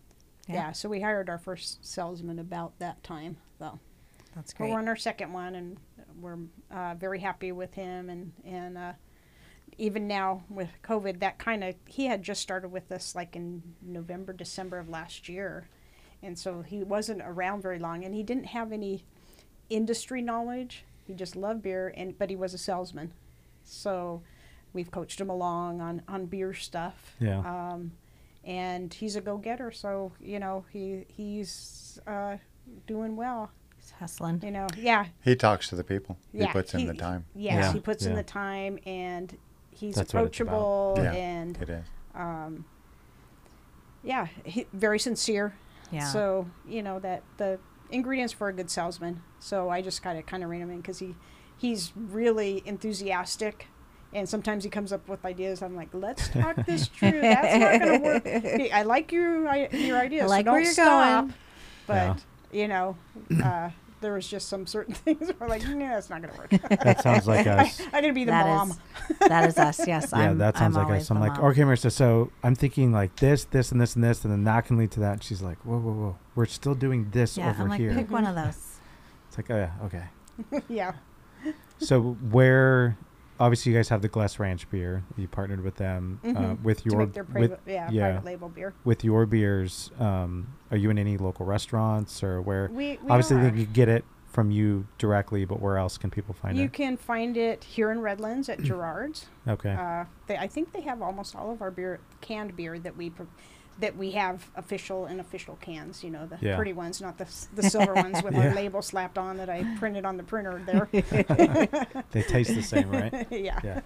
[0.48, 0.56] Yeah.
[0.56, 0.72] Yeah.
[0.72, 3.80] so we hired our first salesman about that time, though.
[4.36, 4.72] That's great.
[4.72, 5.78] We're on our second one, and
[6.20, 6.38] we're
[6.72, 8.10] uh, very happy with him.
[8.10, 8.94] And and uh,
[9.78, 13.62] even now with COVID, that kind of he had just started with us like in
[13.82, 15.68] November, December of last year,
[16.24, 19.04] and so he wasn't around very long, and he didn't have any
[19.70, 20.86] industry knowledge.
[21.06, 23.12] He just loved beer, and but he was a salesman,
[23.64, 24.22] so
[24.74, 27.16] we've coached him along on on beer stuff.
[27.20, 27.40] Yeah.
[27.40, 27.92] Um,
[28.44, 32.38] and he's a go getter, so you know he he's uh,
[32.88, 33.52] doing well.
[33.78, 34.42] He's hustling.
[34.44, 36.18] You know, yeah, He talks to the people.
[36.34, 36.48] yeah.
[36.48, 37.26] he puts in the time.
[37.36, 39.36] Yes, Yeah, he puts in the time, and
[39.72, 40.54] he's That's what it's about.
[40.54, 41.14] approachable, Yeah.
[41.14, 41.86] and It is.
[42.16, 42.66] um,
[44.04, 45.54] yeah, he, very sincere.
[45.92, 46.08] Yeah.
[46.12, 47.60] So you know that the
[47.92, 49.22] ingredients for a good salesman.
[49.40, 51.16] So I just kind of kind of rein him in because he
[51.58, 53.68] he's really enthusiastic.
[54.14, 55.62] And sometimes he comes up with ideas.
[55.62, 57.22] I'm like, let's talk this through.
[57.22, 58.24] That's not going to work.
[58.44, 60.30] Hey, I like your your ideas.
[60.30, 61.22] like so where don't you're stop.
[61.26, 61.34] going.
[61.88, 61.96] But
[62.52, 62.62] Yeah.
[62.62, 62.98] you know,
[63.44, 63.70] uh,
[64.02, 66.52] there was just some certain things where like, no, it's not going to work.
[66.84, 67.80] That sounds like us.
[67.80, 68.72] I'm going to be the That mom.
[68.72, 68.80] is-
[69.28, 69.80] that is us.
[69.88, 70.10] Yes.
[70.12, 71.12] yeah, I'm, Yeah, that sounds I'm like us.
[71.12, 71.46] I'm like, mom.
[71.52, 74.66] okay, Marissa, so I'm thinking like this, this, and this, and this, and then that
[74.66, 75.14] can lead to that.
[75.14, 76.18] And she's like, whoa, whoa, whoa.
[76.36, 77.52] We're still doing this Yeah.
[77.52, 77.94] over I'm like, here.
[77.94, 78.80] pick one of those.
[79.28, 80.62] It's like, oh, yeah, okay.
[80.68, 80.94] yeah.
[81.80, 82.98] So where,
[83.42, 85.04] obviously, you guys have the Glass Ranch beer.
[85.18, 86.62] You partnered with them uh, Mhm.
[86.64, 88.12] with to your make their private, with, yeah, yeah.
[88.12, 88.74] private label beer.
[88.86, 89.92] with your beers.
[90.00, 92.70] Um, are you in any local restaurants or where?
[92.72, 93.44] We, we obviously, are.
[93.44, 96.66] they can get it from you directly, but where else can people find You it?
[96.66, 99.26] You can find it here in Redlands at Gerrard's.
[99.48, 99.74] Okay.
[99.74, 103.10] Uh, they, I think they have almost all of our beer, canned beer that we
[103.10, 103.28] pro-
[103.82, 106.04] that we have official and official cans.
[106.04, 106.56] You know, the Yeah.
[106.56, 108.48] pretty ones, not the s- the silver ones with Yeah.
[108.50, 110.88] our label slapped on that I printed on the printer there.
[112.12, 113.28] they taste the same, right?
[113.32, 113.60] yeah.
[113.64, 113.82] Yeah.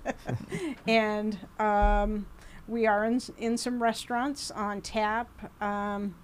[0.87, 2.27] and um,
[2.67, 5.29] we are in, in some restaurants on tap.
[5.61, 6.15] Um,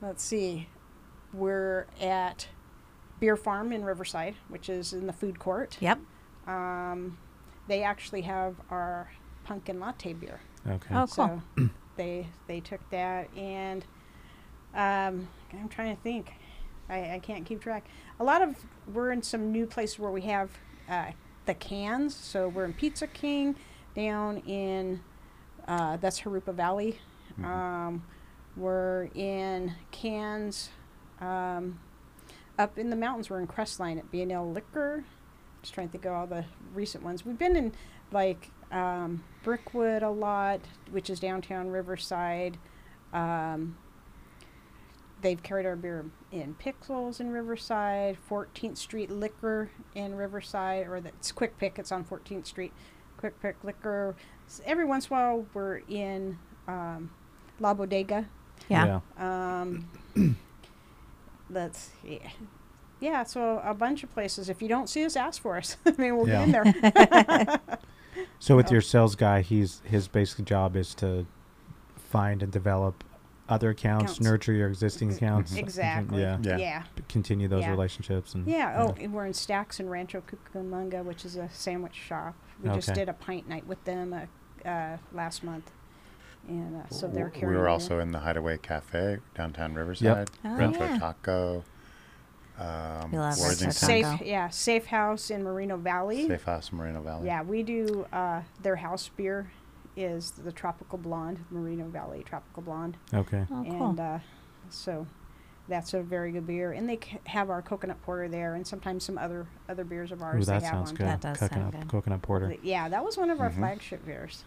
[0.00, 0.68] let's see,
[1.32, 2.48] we're at
[3.18, 5.76] Beer Farm in Riverside, which is in the food court.
[5.80, 5.98] Yep.
[6.46, 7.18] Um,
[7.68, 9.10] they actually have our
[9.44, 10.40] pumpkin latte beer.
[10.68, 10.94] Okay.
[10.94, 11.42] Oh, cool.
[11.56, 13.84] So they they took that and
[14.74, 16.32] um, I'm trying to think.
[16.88, 17.86] I, I can't keep track.
[18.18, 18.56] A lot of
[18.92, 20.50] we're in some new places where we have
[20.88, 21.12] uh,
[21.46, 22.14] the cans.
[22.14, 23.56] So we're in Pizza King
[23.94, 25.00] down in
[25.68, 26.98] uh, that's Jurupa Valley.
[27.38, 27.44] Mhm.
[27.44, 28.02] Um,
[28.56, 30.70] we're in cans
[31.20, 31.78] um,
[32.58, 33.30] up in the mountains.
[33.30, 35.04] We're in Crestline at B&L Liquor.
[35.62, 37.24] Just trying to think of all the recent ones.
[37.24, 37.72] We've been in
[38.10, 40.60] like um, Brickwood a lot,
[40.90, 42.58] which is downtown Riverside.
[43.12, 43.76] Um,
[45.22, 51.32] they've carried our beer in Pixels in Riverside, 14th Street Liquor in Riverside, or that's
[51.32, 51.78] Quick Pick.
[51.78, 52.72] It's on 14th Street.
[53.16, 54.14] Quick Pick Liquor.
[54.46, 56.38] S- Every once in a while, we're in
[56.68, 57.10] um,
[57.58, 58.26] La Bodega.
[58.68, 59.00] Yeah.
[59.18, 59.88] Um,
[61.50, 62.28] let's yeah.
[63.00, 64.50] Yeah, so a bunch of places.
[64.50, 65.78] If you don't see us, ask for us.
[65.86, 66.44] I mean, we'll Yeah.
[66.46, 67.60] get in there.
[68.38, 71.26] So with your sales guy, he's his basic job is to
[71.96, 73.04] find and develop
[73.48, 74.20] other accounts, Accounts.
[74.20, 75.54] nurture your existing accounts.
[75.56, 76.20] exactly.
[76.22, 76.38] Yeah.
[76.42, 76.56] Yeah.
[76.56, 76.82] Yeah.
[77.08, 77.70] Continue those Yeah.
[77.70, 78.76] relationships and Yeah.
[78.86, 82.34] Oh, and we're in Stacks and Rancho Cucamonga, which is a sandwich shop.
[82.62, 83.00] We just Okay.
[83.00, 85.72] did a pint night with them uh, uh, last month,
[86.48, 87.50] and uh, so they're carrying.
[87.54, 90.30] we were also in the Hideaway Cafe downtown Riverside.
[90.44, 90.98] Oh, Retro yeah.
[90.98, 91.64] Taco.
[92.60, 93.72] Um, We love Richard Worthington.
[93.72, 94.06] Safe.
[94.06, 96.26] Safe, yeah, Safe House in Moreno Valley.
[96.28, 97.26] Safe House, Moreno Valley.
[97.26, 98.06] Yeah, we do.
[98.12, 99.50] Uh, their house beer
[99.96, 103.44] is the Tropical Blonde, Moreno Valley Tropical Blonde, Okay.
[103.50, 103.88] Oh, cool.
[103.90, 104.18] and uh,
[104.68, 105.06] so
[105.68, 106.72] that's a very good beer.
[106.72, 110.20] And they c- have our coconut porter there, and sometimes some other other beers of
[110.20, 111.06] Ooh, ours that they have sounds on good.
[111.06, 111.88] That does sound coconut, good.
[111.88, 112.48] coconut porter.
[112.48, 113.56] But Yeah, that was one of our Mhm.
[113.56, 114.44] flagship beers,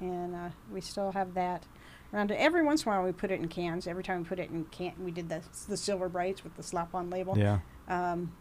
[0.00, 1.64] and uh, we still have that.
[2.12, 3.86] Around every once in a while, we put it in cans.
[3.86, 6.62] Every time we put it in can, we did the the silver brights with the
[6.62, 7.36] slap-on label.
[7.36, 7.58] Yeah.
[7.88, 8.32] Um,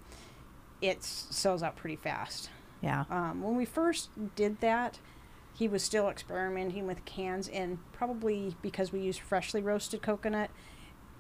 [0.81, 2.49] it sells out pretty fast.
[2.81, 3.05] yeah.
[3.09, 4.99] Um, when we first did that,
[5.53, 10.49] he was still experimenting with cans, and probably because we used freshly roasted coconut,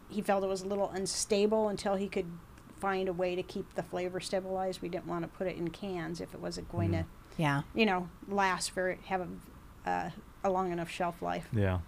[0.09, 2.29] he felt it was a little unstable until he could
[2.79, 4.81] find a way to keep the flavor stabilized.
[4.81, 6.99] We didn't want to put it in cans if it wasn't going Mhm.
[6.99, 7.05] to
[7.41, 7.61] Yeah.
[7.73, 9.21] you know, last for have
[9.85, 10.09] a, uh,
[10.43, 11.47] a long enough shelf life.
[11.53, 11.79] Yeah.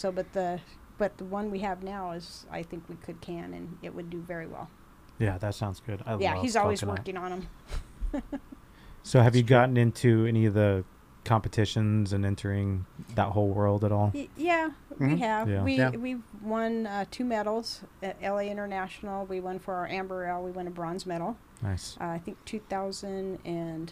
[0.00, 0.60] So, but the
[0.96, 4.08] but the one we have now is I think we could can and it would
[4.08, 4.70] do very well.
[5.18, 6.02] Yeah, that sounds good.
[6.06, 7.00] I yeah, love he's always coconut.
[7.00, 7.30] working on
[8.12, 8.22] them.
[9.02, 10.84] So, have you gotten into any of the
[11.24, 12.84] competitions and entering
[13.14, 14.10] that whole world at all?
[14.14, 15.18] Y- yeah, we Mhm.
[15.18, 15.48] have.
[15.48, 15.62] Yeah.
[15.62, 15.90] We Yeah.
[15.90, 19.24] we've won uh, two medals at LA International.
[19.24, 20.42] We won for our amber ale.
[20.42, 21.38] We won a bronze medal.
[21.62, 21.96] Nice.
[21.98, 23.88] Uh, I think 2017.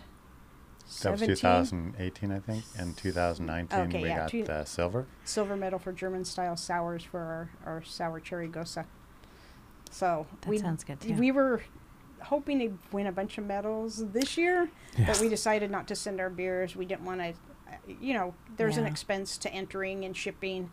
[1.03, 5.07] That was 2018, I think, and 2019 Okay, we yeah, got two- uh, silver.
[5.25, 8.85] silver medal for German style sours for our, our sour cherry gose.
[9.91, 11.15] So That we sounds good too.
[11.15, 11.63] we were
[12.23, 14.69] hoping to win a bunch of medals this year,
[14.99, 15.07] Yeah.
[15.07, 16.75] but we decided not to send our beers.
[16.75, 17.35] We didn't want to,
[18.01, 20.71] you know, there's an expense to entering and shipping,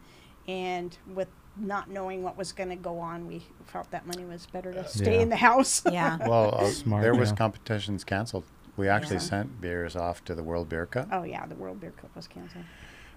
[0.47, 4.45] and with not knowing what was going to go on, we felt that money was
[4.47, 5.21] better to stay Yeah.
[5.21, 5.81] in the house.
[5.91, 6.17] yeah.
[6.27, 8.43] Well, uh, Smart, there was competitions canceled.
[8.77, 9.21] We actually Yeah.
[9.21, 11.07] sent beers off to the World Beer Cup.
[11.11, 12.65] oh yeah, the World Beer Cup was canceled,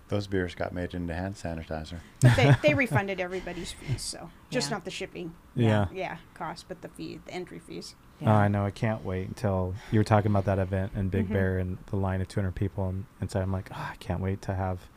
[0.08, 1.98] Those beers got made into hand sanitizer.
[2.20, 4.76] but they, they refunded everybody's fees, so just Yeah.
[4.76, 5.34] not the shipping.
[5.54, 5.86] Yeah.
[5.92, 7.94] yeah, cost, but the fee, the entry fees.
[8.22, 8.26] Oh.
[8.26, 8.64] I know.
[8.64, 11.32] I can't wait until you were talking about that event in Big Mhm.
[11.32, 13.42] Bear and the line of 200 people and inside.
[13.42, 14.88] I'm like, oh, I can't wait to have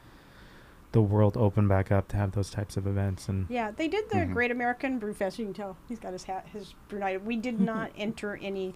[0.91, 3.30] the world open back up to have those types of events.
[3.30, 4.34] And Yeah, they did the Mhm.
[4.34, 5.39] Great American Brew Fest.
[5.39, 7.24] You can tell he's got his hat, his brew night.
[7.24, 8.76] We did not enter any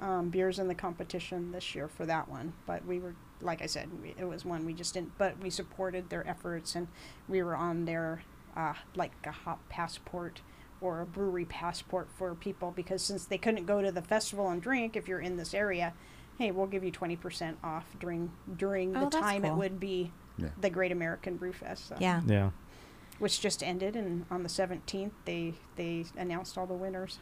[0.00, 3.66] um, beers in the competition this year for that one, but we were, like I
[3.66, 5.16] said, we, it was one we just didn't.
[5.18, 6.88] But we supported their efforts, and
[7.28, 8.22] we were on their
[8.56, 10.40] uh, like a hop passport
[10.80, 14.60] or a brewery passport for people because since they couldn't go to the festival and
[14.60, 15.92] drink if you're in this area,
[16.38, 19.78] hey, we'll give you twenty percent off during during Oh, the that's time it would
[19.78, 20.48] be Yeah.
[20.60, 21.88] the Great American Brew Fest.
[21.88, 22.22] So Yeah.
[22.26, 22.50] yeah.
[23.18, 27.18] which just ended, and on the 17th they they announced all the winners.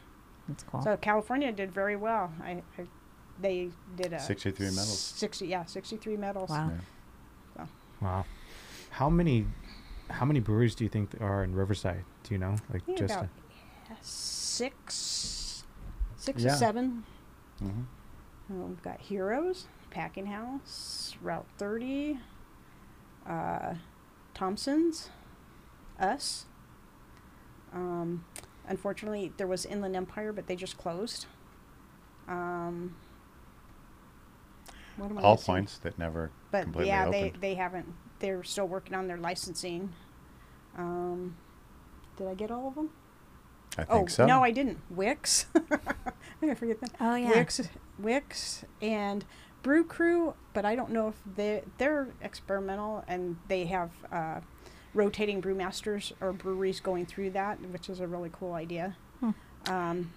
[0.50, 0.82] That's cool.
[0.82, 2.32] So California did very well.
[2.42, 2.86] I, I
[3.40, 4.98] they did a 63 medals.
[5.16, 6.50] 60 yeah, 63 medals.
[6.50, 6.70] Wow.
[7.56, 7.66] Yeah.
[8.00, 8.24] Wow.
[8.90, 9.46] How many
[10.10, 12.04] how many breweries do you think there are in Riverside?
[12.24, 12.56] Do you know?
[12.72, 13.24] Like I think just about
[13.90, 15.64] a- six,
[16.16, 16.52] six Yeah.
[16.54, 17.04] or seven.
[17.58, 17.82] hmm
[18.50, 22.18] Uh, we've got Heroes, Packing House, Route 30,
[23.26, 23.74] uh,
[24.34, 25.10] Thompson's,
[26.00, 26.46] us.
[27.72, 28.24] Um,
[28.70, 31.26] unfortunately, there was Inland Empire, but they just closed.
[32.28, 32.96] Um,
[34.96, 35.46] what am I All missing?
[35.46, 37.42] points that never But completely yeah, they, opened.
[37.42, 37.94] they haven't.
[38.20, 39.92] They're still working on their licensing.
[40.76, 41.36] Um,
[42.16, 42.90] did I get all of them?
[43.78, 44.26] I Oh think so.
[44.26, 44.78] no, I didn't.
[44.90, 45.46] Wicks.
[46.42, 46.90] I forget that.
[47.00, 47.30] Oh yeah.
[47.30, 47.60] Wicks,
[47.98, 49.24] Wicks, and
[49.62, 54.40] Brew Crew, but I don't know if they they're experimental and they have uh,
[54.94, 58.96] rotating brewmasters or breweries going through that, which is a really cool idea.
[59.20, 59.30] Hmm.
[59.68, 60.12] Um,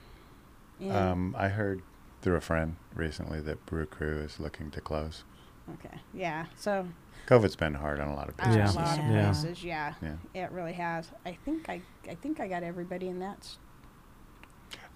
[0.89, 1.81] Um, I heard
[2.21, 5.23] through a friend recently that Brew Crew is looking to close.
[5.75, 6.45] okay, yeah.
[6.57, 6.87] So
[7.27, 8.65] COVID's been hard on a lot of uh, Yeah.
[8.65, 8.75] businesses.
[8.75, 9.25] a lot of Yeah.
[9.31, 10.15] places, yeah, Yeah.
[10.33, 11.09] it really has.
[11.25, 13.57] I think I I think I got everybody in that.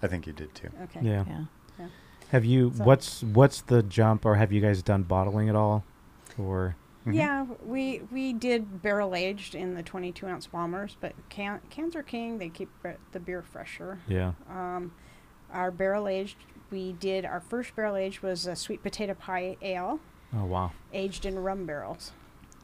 [0.02, 0.68] I think you did too.
[0.84, 1.00] Okay.
[1.02, 1.24] yeah.
[1.78, 1.86] Yeah.
[2.32, 5.84] Have you So- what's what's the jump or have you guys done bottling at all?
[6.36, 6.76] Or
[7.06, 7.14] Mhm.
[7.14, 12.02] Yeah, we we did barrel aged in the 22 ounce bombers, but can, cans are
[12.02, 12.38] king.
[12.38, 12.68] They keep
[13.12, 14.00] the beer fresher.
[14.08, 14.32] yeah.
[14.50, 14.92] Um,
[15.52, 16.36] our barrel aged,
[16.70, 20.00] we did our first barrel aged was a sweet potato pie ale,
[20.36, 20.72] Oh wow.
[20.92, 22.12] aged in rum barrels.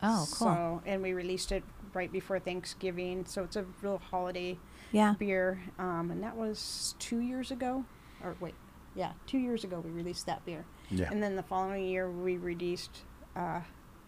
[0.03, 0.49] Oh, cool.
[0.49, 1.65] So, and we released it
[1.95, 4.59] right before Thanksgiving, so it's a real holiday
[4.93, 5.15] yeah.
[5.19, 5.61] beer.
[5.79, 7.85] Um, and that was two years ago,
[8.23, 8.55] or wait,
[8.95, 10.67] yeah, two years ago we released that beer.
[10.91, 11.09] Yeah.
[11.11, 12.99] And then the following year, we released
[13.35, 13.61] uh,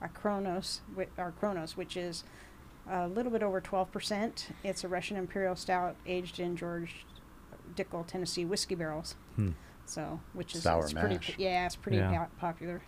[0.02, 2.24] a Kronos, whi- our Kronos, which is
[2.90, 4.50] a little bit over 12%.
[4.62, 7.04] It's a Russian Imperial Stout aged in George
[7.74, 9.16] Dickel, Tennessee whiskey barrels.
[9.36, 9.50] Hmm.
[9.84, 11.34] So, which is Sour it's pretty, mash.
[11.38, 12.24] yeah, it's pretty Yeah.
[12.24, 12.82] po- popular.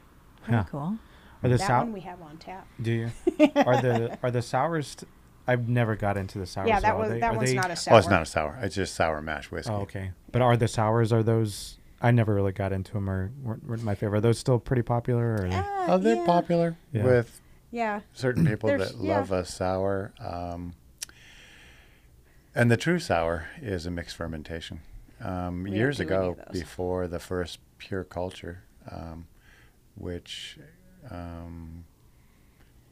[0.46, 0.64] Very Yeah.
[0.64, 0.98] cool.
[1.42, 2.66] Are the that sou- one we have on tap.
[2.82, 3.11] Do you?
[3.56, 5.06] are the are the sours t-
[5.46, 6.66] I've never got into the sour.
[6.66, 7.94] yeah, that was they- that one's they- not a sour.
[7.94, 8.59] Oh, it's not a sour.
[8.61, 9.72] It's just sour mash whiskey.
[9.72, 10.11] Oh, okay.
[10.32, 11.12] But are the sours?
[11.12, 11.77] Are those?
[12.01, 14.18] I never really got into them, or weren't, weren't my favorite.
[14.18, 15.34] Are those still pretty popular?
[15.34, 17.05] Or they- Uh, Oh, they're yeah, popular Yeah.
[17.05, 17.40] with
[17.70, 19.16] Yeah, certain people There's- that yeah.
[19.18, 20.12] love a sour.
[20.20, 20.74] Um,
[22.55, 24.80] and the true sour is a mixed fermentation.
[25.20, 29.26] Um, years ago, before the first pure culture, um,
[29.96, 30.59] which
[31.11, 31.84] um,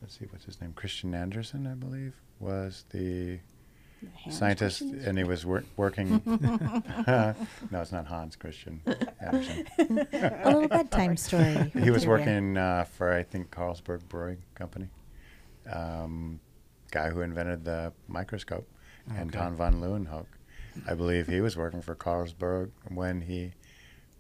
[0.03, 0.73] let's see, what's his name?
[0.75, 3.43] Christian Anderson, I believe, was the The Hans
[4.31, 5.07] scientist, Christians?
[5.07, 6.21] and he was wor- working.
[6.27, 7.35] no,
[7.73, 8.81] it's not Hans Christian
[9.21, 9.67] Andersen.
[9.79, 11.71] A little bedtime story.
[11.83, 14.89] he was working uh, for I think Carlsberg Brewing Company.
[15.73, 16.41] Um,
[16.91, 18.69] guy who invented the microscope,
[19.09, 19.39] and Okay.
[19.39, 20.27] Ton von Leeuwenhoek.
[20.87, 23.53] I believe he was working for Carlsberg when he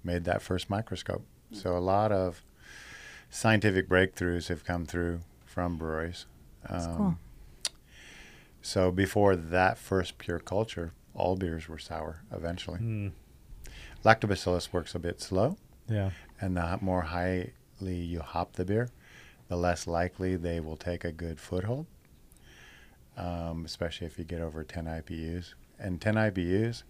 [0.02, 1.24] made that first microscope.
[1.52, 2.42] So a lot of
[3.30, 6.26] scientific breakthroughs have come through from breweries.
[6.68, 7.16] That's Um, cool.
[8.66, 12.78] So before that first pure culture, all beers were sour eventually.
[12.80, 13.08] Hmm.
[14.04, 15.56] Lactobacillus works a bit slow
[15.88, 16.10] Yeah.
[16.40, 17.52] and the more highly
[17.84, 18.90] you hop the beer,
[19.46, 21.86] the less likely they will take a good foothold.
[23.16, 25.54] Um, especially if you get over 10 IBUs.
[25.78, 26.82] And 10 IBUs,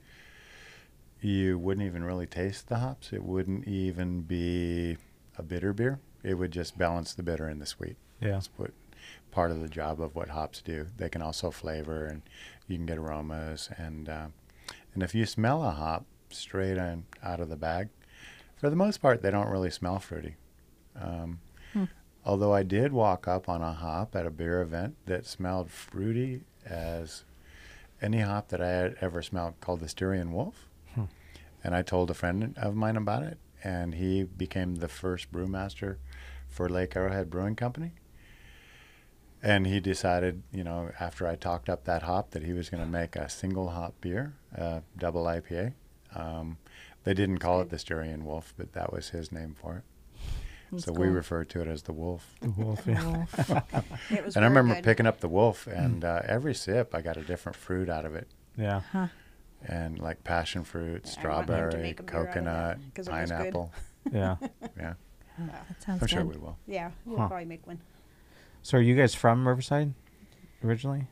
[1.20, 3.12] you wouldn't even really taste the hops.
[3.12, 4.96] It wouldn't even be
[5.36, 5.98] a bitter beer.
[6.22, 7.96] It would just balance the bitter and the sweet.
[8.22, 8.30] Yeah.
[8.30, 8.70] That's what
[9.30, 10.86] part of the job of what hops do.
[10.96, 12.22] They can also flavor, and
[12.68, 13.70] you can get aromas.
[13.76, 14.26] And uh,
[14.94, 17.88] and if you smell a hop straight on, out of the bag,
[18.56, 20.36] for the most part, they don't really smell fruity.
[21.00, 21.40] Um,
[22.26, 26.42] Although I did walk up on a hop at a beer event that smelled fruity
[26.68, 27.22] as
[28.02, 30.66] any hop that I had ever smelled, called the Styrian Wolf.
[30.96, 31.04] Hmm.
[31.62, 35.98] And I told a friend of mine about it, and he became the first brewmaster
[36.48, 37.92] for Lake Arrowhead Brewing Company.
[39.47, 42.82] And he decided, you know, after I talked up that hop, that he was going
[42.82, 45.74] to make a single hop beer, a double IPA.
[46.16, 46.59] Um,
[47.05, 49.82] they didn't call it the Styrian Wolf, but that was his name for it.
[50.72, 51.14] That's so we cool.
[51.14, 52.34] refer to it as the Wolf.
[52.40, 52.82] The wolf.
[52.88, 53.07] Yeah.
[53.07, 53.51] Wolf.
[54.11, 54.82] It was And I remember good.
[54.82, 58.16] picking up the Wolf, and uh, every sip I got a different fruit out of
[58.16, 58.26] it,
[58.59, 58.80] yeah.
[58.90, 59.07] Huh.
[59.64, 61.09] and like passion fruit, Yeah, I want him to
[61.53, 63.36] strawberry, make a beer out of that, coconut, 'cause it was good.
[63.38, 63.72] pineapple.
[64.12, 64.36] Yeah.
[64.76, 64.94] Yeah,
[65.38, 66.34] That sounds I'm sure good.
[66.34, 66.59] we will.
[66.66, 67.28] Yeah, we'll Huh.
[67.28, 67.78] probably make one.
[68.66, 69.94] So are you guys from Riverside
[70.64, 71.06] originally?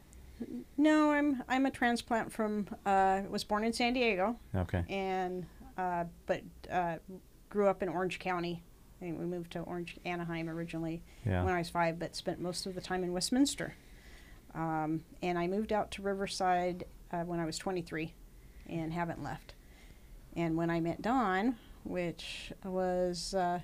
[0.76, 2.66] No, I'm I'm a transplant from.
[2.84, 4.82] Uh, was born in San Diego, Okay.
[4.88, 5.46] and
[5.78, 6.96] uh, but uh,
[7.50, 8.60] grew up in Orange County.
[9.00, 11.44] I think we moved to Orange Anaheim originally Yeah.
[11.44, 13.74] when I was five, but spent most of the time in Westminster.
[14.52, 16.82] Um, and I moved out to Riverside
[17.12, 18.12] uh, when I was 23,
[18.68, 19.54] and haven't left.
[20.34, 23.60] And when I met Don, which was uh,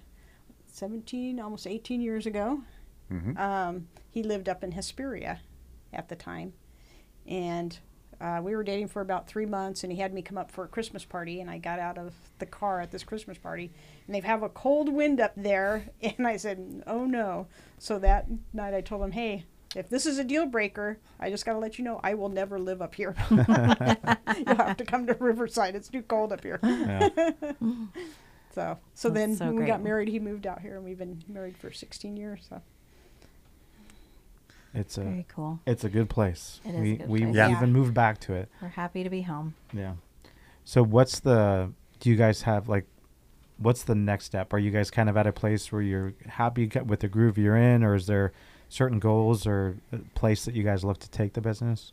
[0.67, 2.63] 17, almost 18 years ago,
[3.11, 5.41] hmm um, he lived up in Hesperia
[5.93, 6.53] at the time.
[7.27, 7.79] And
[8.21, 10.65] uh, we were dating for about three months, and he had me come up for
[10.65, 11.41] a Christmas party.
[11.41, 13.73] And I got out of the car at this Christmas party,
[14.07, 15.89] and they have a cold wind up there.
[16.03, 17.47] And I said, Oh no.
[17.79, 19.45] So that night I told him, Hey,
[19.77, 22.29] if this is a deal breaker, I just got to let you know I will
[22.29, 23.15] never live up here.
[23.31, 25.77] You'll have to come to Riverside.
[25.77, 26.59] It's too cold up here.
[26.63, 27.09] Yeah.
[28.53, 30.99] So, so That's then so when we got married, he moved out here, and we've
[30.99, 32.47] been married for 16 years.
[32.49, 32.61] So.
[34.75, 35.61] It's a Very cool.
[35.67, 36.61] it's a good place.
[36.65, 37.35] It is a we good we place.
[37.35, 37.51] Yeah.
[37.51, 38.49] even moved back to it.
[38.63, 39.55] We're happy to be home.
[39.73, 39.95] Yeah.
[40.65, 42.87] So what's the do you guys have like
[43.59, 44.53] what's the next step?
[44.53, 47.57] Are you guys kind of at a place where you're happy with the groove you're
[47.57, 48.33] in or is there
[48.69, 51.93] certain goals or a place that you guys look to take the business?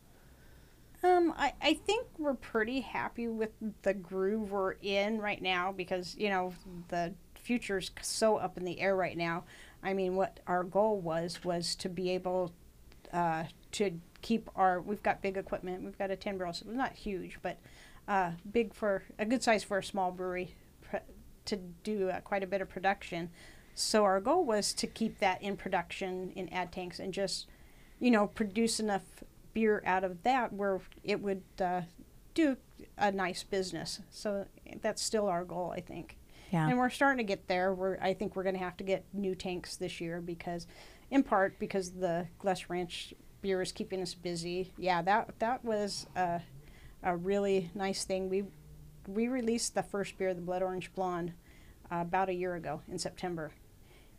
[1.03, 3.51] Um, I, I think we're pretty happy with
[3.83, 6.53] the groove we're in right now because, you know,
[6.87, 9.43] the future's so up in the air right now.
[9.83, 12.51] I mean, what our goal was, was to be able
[13.13, 15.83] uh, to keep our, we've got big equipment.
[15.83, 17.57] We've got a 10 barrel, so it's not huge, but
[18.07, 20.97] uh, big for, a good size for a small brewery pr-
[21.45, 23.29] to do uh, quite a bit of production.
[23.75, 27.47] So our goal was to keep that in production in ad tanks and just,
[27.99, 29.03] you know, produce enough
[29.53, 31.81] beer out of that where it would uh,
[32.33, 32.57] do
[32.97, 34.01] a nice business.
[34.09, 34.45] So
[34.81, 36.17] that's still our goal, I think.
[36.51, 36.69] Yeah.
[36.69, 37.73] And we're starting to get there.
[37.73, 40.67] We're I think we're going to have to get new tanks this year because,
[41.11, 44.73] in part because the Glass Ranch beer is keeping us busy.
[44.77, 46.41] Yeah, that that was a,
[47.03, 48.29] a really nice thing.
[48.29, 48.45] We
[49.07, 51.33] we released the first beer, the Blood Orange Blonde,
[51.91, 53.51] uh, about a year ago in September,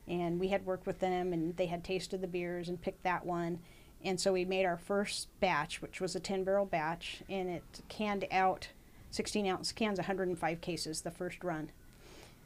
[0.07, 3.27] and we had worked with them and they had tasted the beers and picked that
[3.27, 3.59] one.
[4.05, 7.65] And so we made our first batch, which was a 10 barrel batch, and it
[7.89, 8.69] canned out
[9.11, 11.71] 16 ounce cans, 105 cases, the first run.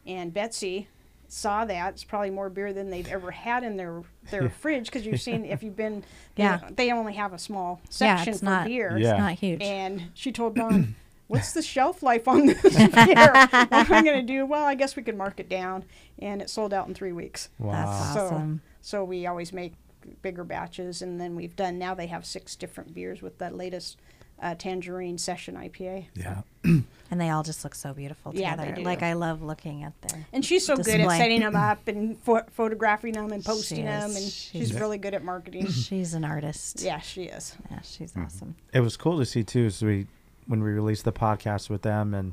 [0.07, 0.89] And Betsy
[1.33, 1.95] saw that.
[1.95, 5.45] It's probably more beer than they've ever had in their their fridge because you've seen
[5.45, 6.03] if you've been.
[6.35, 6.61] They, Yeah.
[6.77, 8.97] They only have a small Yeah, section it's for not- beer.
[8.99, 9.11] Yeah.
[9.13, 9.63] It's not huge.
[9.63, 10.95] And she told Don,
[11.29, 12.87] "What's the shelf life on this beer?
[13.33, 14.45] what am I going to do?
[14.45, 15.85] Well, I guess we could mark it down."
[16.19, 17.49] And it sold out in three weeks.
[17.59, 17.73] Wow.
[17.73, 18.61] That's So- awesome.
[18.83, 19.73] So we always make
[20.21, 21.79] bigger batches, and then we've done.
[21.79, 23.99] Now they have six different beers with the latest
[24.43, 26.07] uh, tangerine session IPA.
[26.15, 26.43] Yeah.
[27.13, 28.43] And they all just look so beautiful together.
[28.47, 28.71] Yeah, together.
[28.77, 28.87] they do.
[28.87, 30.25] Like I love looking at them.
[30.33, 33.83] And she's so good at setting them up and pho- photographing them and posting She
[33.83, 34.17] them, is.
[34.17, 35.67] and She's- she's really good at marketing.
[35.71, 36.81] She's an artist.
[36.81, 37.55] yeah, she is.
[37.71, 38.25] Yeah, she's Mm-hmm.
[38.25, 38.55] awesome.
[38.73, 39.69] it was cool to see too.
[39.69, 40.07] So we,
[40.47, 42.33] when we released the podcast with them and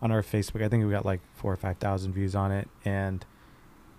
[0.00, 2.68] on our Facebook, I think we got like four or five thousand views on it,
[2.84, 3.24] and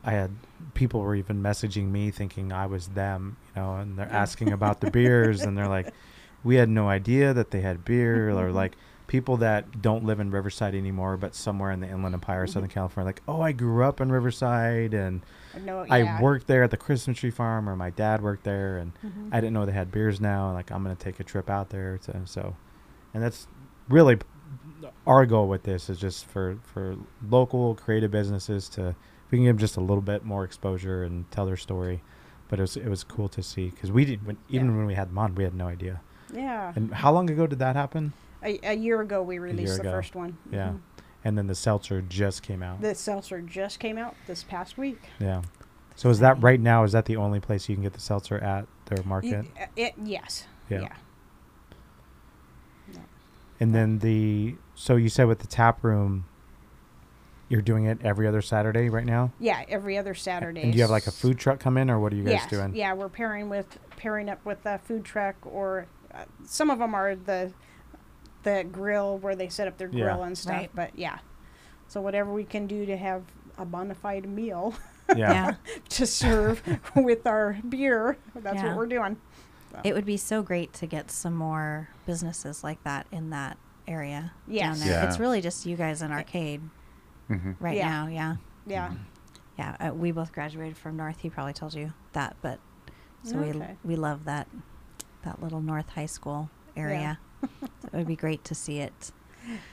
[0.03, 0.31] I had
[0.73, 4.81] people were even messaging me thinking I was them, you know, and they're asking about
[4.81, 5.93] the beers, and they're like,
[6.43, 8.73] we had no idea that they had beer, or like
[9.07, 13.05] people that don't live in Riverside anymore, but somewhere in the Inland Empire, Southern California,
[13.07, 15.21] like, oh, I grew up in Riverside, and
[15.53, 15.85] I know.
[15.89, 19.29] I worked there at the Christmas tree farm, or my dad worked there, and Mm-hmm.
[19.33, 20.45] I didn't know they had beers now.
[20.47, 22.55] and, Like I'm gonna take a trip out there to so,
[23.13, 23.47] and that's
[23.89, 24.17] really
[25.05, 26.95] our goal with this is just for for
[27.29, 28.95] local creative businesses to if
[29.31, 32.01] we can give 'em just a little bit more exposure and tell their story.
[32.49, 34.77] But it was it was cool to see because we did when, even Yeah.
[34.77, 36.01] when we had them on, we had no idea.
[36.34, 36.73] Yeah.
[36.75, 38.13] And how long ago did that happen?
[38.43, 39.91] A, a year ago, we released the ago.
[39.91, 40.38] first one.
[40.51, 40.79] Yeah, Mhm.
[41.23, 42.82] and then the seltzer just came out.
[42.82, 44.99] The seltzer just came out this past week.
[45.19, 45.41] yeah.
[45.95, 46.84] So is that right now?
[46.84, 49.45] Is that the only place you can get the seltzer at their market?
[49.61, 50.47] uh, it yes.
[50.69, 50.82] Yeah.
[50.82, 50.93] yeah.
[53.59, 56.25] And then the so you said with the tap room,
[57.49, 59.32] you're doing it every other Saturday right now.
[59.39, 60.63] Yeah, every other Saturday.
[60.63, 62.34] And do you have like a food truck come in, or what are you guys
[62.34, 62.49] yes.
[62.49, 62.75] doing?
[62.75, 66.93] Yeah, we're pairing with pairing up with a food truck, or uh, some of them
[66.95, 67.51] are the
[68.43, 70.05] the grill where they set up their Yeah.
[70.05, 70.53] grill and stuff.
[70.55, 70.72] Right.
[70.74, 71.20] But yeah,
[71.88, 73.24] so whatever we can do to have
[73.57, 74.74] a bona fide meal
[75.16, 75.16] Yeah.
[75.18, 75.55] Yeah.
[75.89, 76.62] to serve
[76.95, 78.70] with our beer, that's Yeah.
[78.70, 79.18] what we're doing.
[79.84, 83.57] It would be so great to get some more businesses like that in that
[83.88, 84.80] area Yes.
[84.80, 85.03] down there.
[85.07, 86.62] It's really just you guys in arcade
[87.28, 87.89] hmm right Yeah.
[87.89, 88.07] now.
[88.07, 88.36] Yeah.
[88.66, 88.93] Yeah.
[89.57, 89.76] Yeah.
[89.80, 91.20] Uh, we both graduated from North.
[91.20, 92.59] He probably told you that, but
[93.24, 93.78] so Okay.
[93.84, 94.47] we we love that
[95.24, 97.19] that little North High School area.
[97.41, 97.47] so
[97.88, 99.11] it would be great to see it.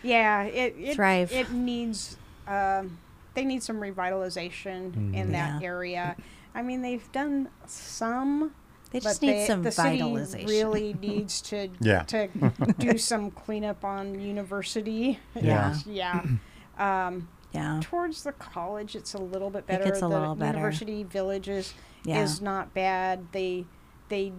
[0.03, 1.31] Yeah, it it, Thrive.
[1.33, 2.99] it needs um,
[3.35, 5.61] they need some revitalization in that Mm-hmm.
[5.63, 5.67] Yeah.
[5.69, 6.17] area.
[6.55, 8.53] I mean, they've done some.
[8.91, 10.03] They just but need they- some the city
[10.47, 12.03] really needs to Yeah.
[12.05, 12.29] to
[12.79, 15.19] do some cleanup on university.
[15.35, 15.77] Yeah.
[15.87, 16.23] yeah.
[16.79, 17.81] Um, yeah.
[17.83, 19.85] towards the college, it's a little bit It better.
[19.87, 20.59] gets a the little better.
[20.59, 21.75] University villages
[22.05, 22.23] Yeah.
[22.23, 23.27] is not bad.
[23.33, 23.65] They
[24.09, 24.33] they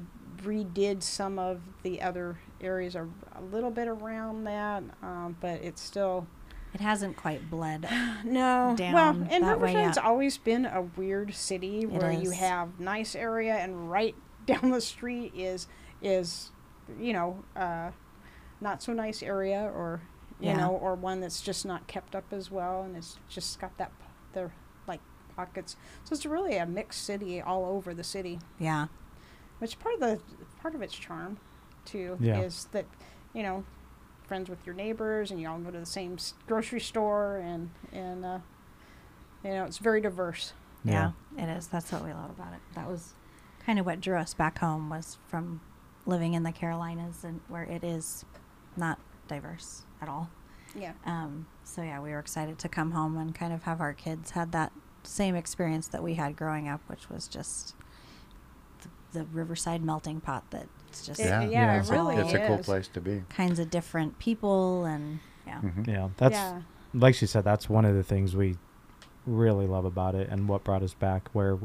[0.44, 5.82] redid some of the other areas a, a little bit around that, um, but it's
[5.82, 6.28] still
[6.74, 7.88] It hasn't quite bled.
[8.26, 8.76] no.
[8.80, 14.16] Well, and Riverside's always been a weird city where you have nice area and right
[14.46, 15.68] down the street is
[16.02, 16.50] is
[17.00, 17.92] you know uh,
[18.62, 20.02] not so nice area or
[20.40, 20.58] you Yeah.
[20.58, 23.92] know or one that's just not kept up as well and it's just got that
[24.00, 24.50] p- the
[24.88, 25.02] like
[25.36, 25.76] pockets.
[26.04, 28.88] So it's really a mixed city all over the city, Yeah.
[29.60, 30.20] Which part of the
[30.62, 31.38] part of its charm
[31.86, 32.40] too Yeah.
[32.42, 32.86] is that
[33.34, 33.64] you know
[34.28, 38.26] friends with your neighbors and you all go to the same grocery store and and
[38.26, 38.40] uh,
[39.44, 40.54] you know it's very diverse.
[40.86, 41.68] Yeah, it is.
[41.68, 42.60] That's what we love about it.
[42.76, 43.14] That was
[43.66, 45.62] kind of what drew us back home was from
[46.06, 48.24] living in the Carolinas and where it is
[48.78, 48.98] not
[49.28, 50.30] diverse at all.
[50.74, 50.94] Yeah.
[51.06, 54.32] Um, so yeah, we were excited to come home and kind of have our kids
[54.32, 54.72] had that
[55.04, 57.76] same experience that we had growing up, which was just
[59.12, 60.44] the, the Riverside melting pot.
[60.52, 61.42] That it's just Yeah.
[61.44, 63.24] yeah, Yeah, it it's really It's a cool place to be.
[63.30, 65.88] kinds of different people and yeah, Mhm.
[65.88, 66.62] Yeah, that's yeah.
[66.94, 67.44] like she said.
[67.44, 68.58] That's one of the things we
[69.26, 71.58] really love about it, and what brought us back where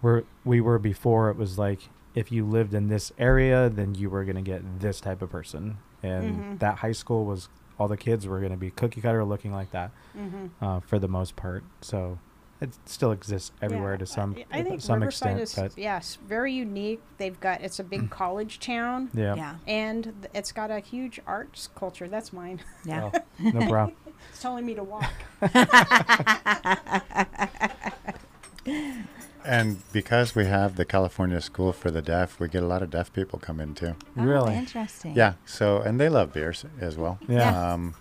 [0.00, 1.30] where we were before.
[1.30, 5.00] It was like if you lived in this area, then you were gonna get this
[5.00, 6.58] type of person, and Mhm.
[6.60, 7.48] that high school was
[7.78, 10.64] all the kids were gonna be cookie cutter looking like that Mm-hmm.
[10.64, 11.62] uh, for the most part.
[11.80, 12.18] So
[12.60, 16.18] it still exists everywhere to some I, I think some Riverside extent, is but yes,
[16.26, 17.00] very unique.
[17.18, 21.20] They've got it's a big college town, yeah, yeah, and th- it's got a huge
[21.26, 22.08] arts culture.
[22.08, 22.60] That's mine.
[22.84, 23.10] yeah.
[23.14, 23.96] Oh, no problem.
[24.30, 25.10] It's telling me to walk.
[29.44, 32.90] And because we have the California School for the Deaf, we get a lot of
[32.90, 33.94] deaf people come in too.
[34.18, 34.54] Oh, Really?
[34.54, 35.14] interesting.
[35.16, 35.34] Yeah.
[35.46, 37.18] So, and they love beers as well.
[37.26, 37.72] Yeah.
[37.72, 37.94] Um,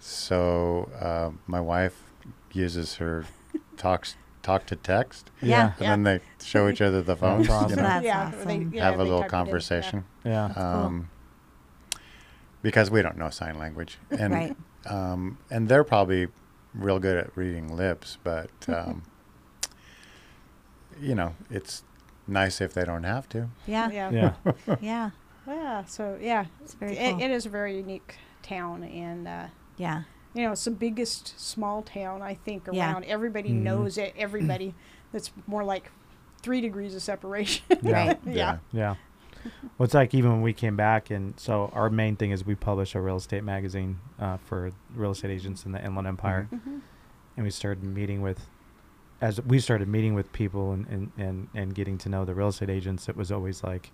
[0.00, 2.10] so uh, my wife
[2.52, 3.24] uses her
[3.80, 5.72] talks talk to text, Yeah.
[5.80, 7.48] and then they show each other the phones.
[7.50, 7.70] awesome.
[7.70, 8.70] You know, That's yeah, awesome.
[8.70, 9.44] They, yeah, have a little type it in, yeah.
[9.44, 10.04] conversation.
[10.24, 11.10] Yeah, Um,
[12.62, 14.56] because we don't know sign language, and Right.
[14.86, 16.28] um, and they're probably
[16.74, 19.02] real good at reading lips, but um,
[21.00, 21.82] you know, it's
[22.26, 23.48] nice if they don't have to.
[23.66, 23.90] Yeah.
[23.90, 24.10] yeah.
[24.10, 24.76] Yeah.
[24.80, 25.10] Yeah.
[25.46, 27.22] Yeah, so yeah, It's very it, cool.
[27.22, 30.02] it is a very unique town, and uh, Yeah.
[30.34, 32.92] You know, it's the biggest small town I think Yeah.
[32.92, 33.04] around.
[33.04, 33.62] Everybody Mhm.
[33.62, 34.14] knows it.
[34.16, 34.74] Everybody.
[35.12, 35.90] That's more like
[36.42, 37.64] three degrees of separation.
[37.82, 37.92] Yeah.
[38.06, 38.18] Right.
[38.26, 38.58] yeah.
[38.72, 38.94] Yeah.
[39.78, 42.54] Well, it's like even when we came back, and so our main thing is we
[42.54, 46.80] publish a real estate magazine uh, for real estate agents in the Inland Empire, Mhm.
[47.36, 48.46] and we started meeting with,
[49.22, 52.48] as we started meeting with people and, and, and, and getting to know the real
[52.48, 53.90] estate agents, it was always like,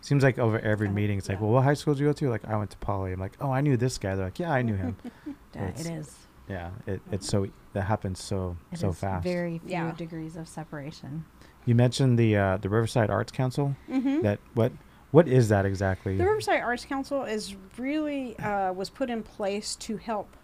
[0.00, 2.12] seems like over every Oh, meeting, it's like, well, what high school did you go
[2.14, 2.30] to?
[2.30, 3.12] Like, I went to Poly.
[3.12, 4.14] I'm like, oh, I knew this guy.
[4.14, 4.96] They're like, yeah, I knew him.
[5.54, 6.16] Yeah, It's- it is.
[6.48, 9.24] yeah, it, it's so that happens so It so is fast.
[9.24, 9.92] Very few Yeah.
[9.92, 11.24] degrees of separation.
[11.66, 13.74] you mentioned the uh, the Riverside Arts Council.
[13.88, 14.22] Mhm.
[14.22, 14.70] That what
[15.10, 16.16] what is that exactly?
[16.16, 20.36] The Riverside Arts Council is really uh, was put in place to help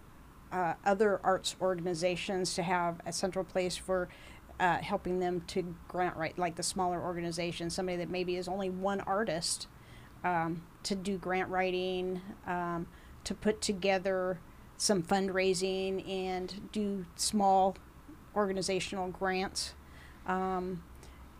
[0.50, 4.08] uh, other arts organizations to have a central place for
[4.58, 8.70] uh, helping them to grant write, like the smaller organizations, somebody that maybe is only
[8.70, 9.66] one artist,
[10.24, 12.86] um, to do grant writing, um,
[13.24, 14.38] to put together
[14.76, 17.76] some fundraising and do small
[18.34, 19.74] organizational grants
[20.26, 20.82] um,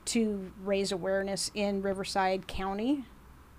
[0.05, 3.05] to raise awareness in Riverside County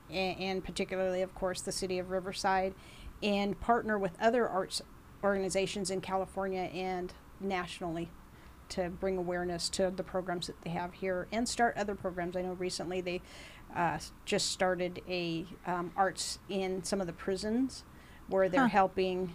[0.10, 2.74] and, and particularly, of course, the city of Riverside,
[3.22, 4.82] and partner with other arts
[5.24, 8.10] organizations in California and nationally
[8.70, 12.36] to bring awareness to the programs that they have here and start other programs.
[12.36, 13.22] I know recently they
[13.76, 17.84] uh, just started a um, arts in some of the prisons
[18.30, 18.68] where they're Huh.
[18.70, 19.34] helping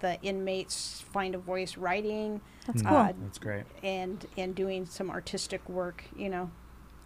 [0.00, 2.88] the inmates find a voice writing That's Mm.
[2.88, 2.98] cool.
[2.98, 3.64] Uh, That's great.
[3.82, 6.04] and and doing some artistic work.
[6.16, 6.50] You know,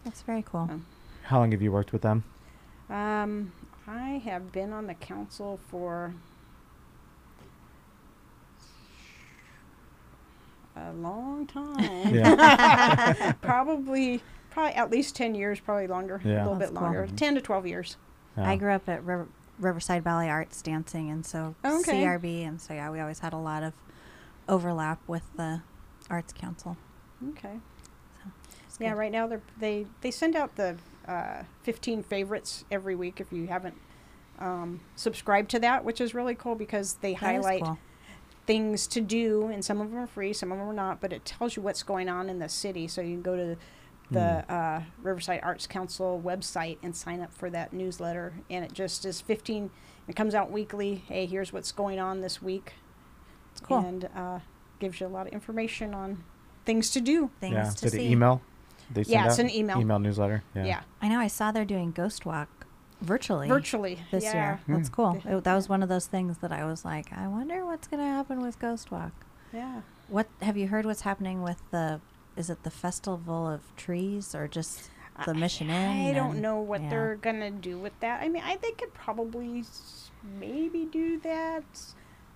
[0.05, 0.69] That's very cool.
[0.71, 0.87] Um,
[1.25, 2.25] How long have you worked with them?
[2.89, 3.53] Um,
[3.87, 6.15] I have been on the council for
[10.77, 12.15] a long time.
[12.15, 13.33] Yeah.
[13.43, 14.21] probably,
[14.51, 16.31] probably at least ten years, probably longer, Yeah.
[16.31, 16.85] a little That's bit cool.
[16.87, 17.97] longer, ten to twelve years.
[18.37, 18.49] Yeah.
[18.51, 22.03] I grew up at River, Riverside Ballet Arts dancing, and so Okay.
[22.05, 23.73] CRB, and so yeah, we always had a lot of
[24.49, 25.63] overlap with the
[26.11, 26.77] Arts Council.
[27.31, 27.59] Okay.
[28.67, 28.99] It's Yeah, good.
[28.99, 30.77] right now they they they send out the
[31.09, 33.77] uh, 15 favorites every week if you haven't
[34.39, 37.79] um, subscribed to that, which is really cool because they That is highlight cool.
[38.47, 41.13] Things to do, and some of them are free, some of them are not, but
[41.13, 42.87] it tells you what's going on in the city.
[42.89, 43.57] So you can go to
[44.11, 49.05] the uh, Riverside Arts Council website and sign up for that newsletter, and it just
[49.05, 49.71] is 15.
[50.07, 51.03] It comes out weekly.
[51.09, 52.75] Hey, here's what's going on this week,
[53.53, 53.79] It's cool.
[53.79, 54.39] and uh,
[54.79, 56.23] gives you a lot of information on
[56.65, 57.31] things to do.
[57.41, 57.71] Things yeah.
[57.71, 58.07] to Did see.
[58.07, 58.43] it email?
[58.93, 59.81] They send Yeah, it's out an email.
[59.81, 60.45] Email newsletter.
[60.55, 60.81] Yeah, Yeah.
[61.03, 61.19] I know.
[61.19, 62.49] I saw they're doing Ghost Walk
[63.01, 64.33] virtually virtually this yeah.
[64.35, 64.61] year.
[64.69, 64.95] That's Hmm.
[64.95, 65.23] cool.
[65.25, 68.01] It, that was one of those things that I was like, I wonder what's going
[68.03, 69.13] to happen with Ghost Walk.
[69.53, 69.83] Yeah.
[70.09, 70.87] What have you heard?
[70.87, 72.01] What's happening with the?
[72.37, 74.91] Is it the Festival of Trees or just
[75.25, 76.07] the Mission Inn?
[76.09, 76.91] I don't and- know what yeah.
[76.91, 78.23] they're gonna do with that.
[78.23, 79.65] I mean, I they could probably
[80.39, 81.65] maybe do that.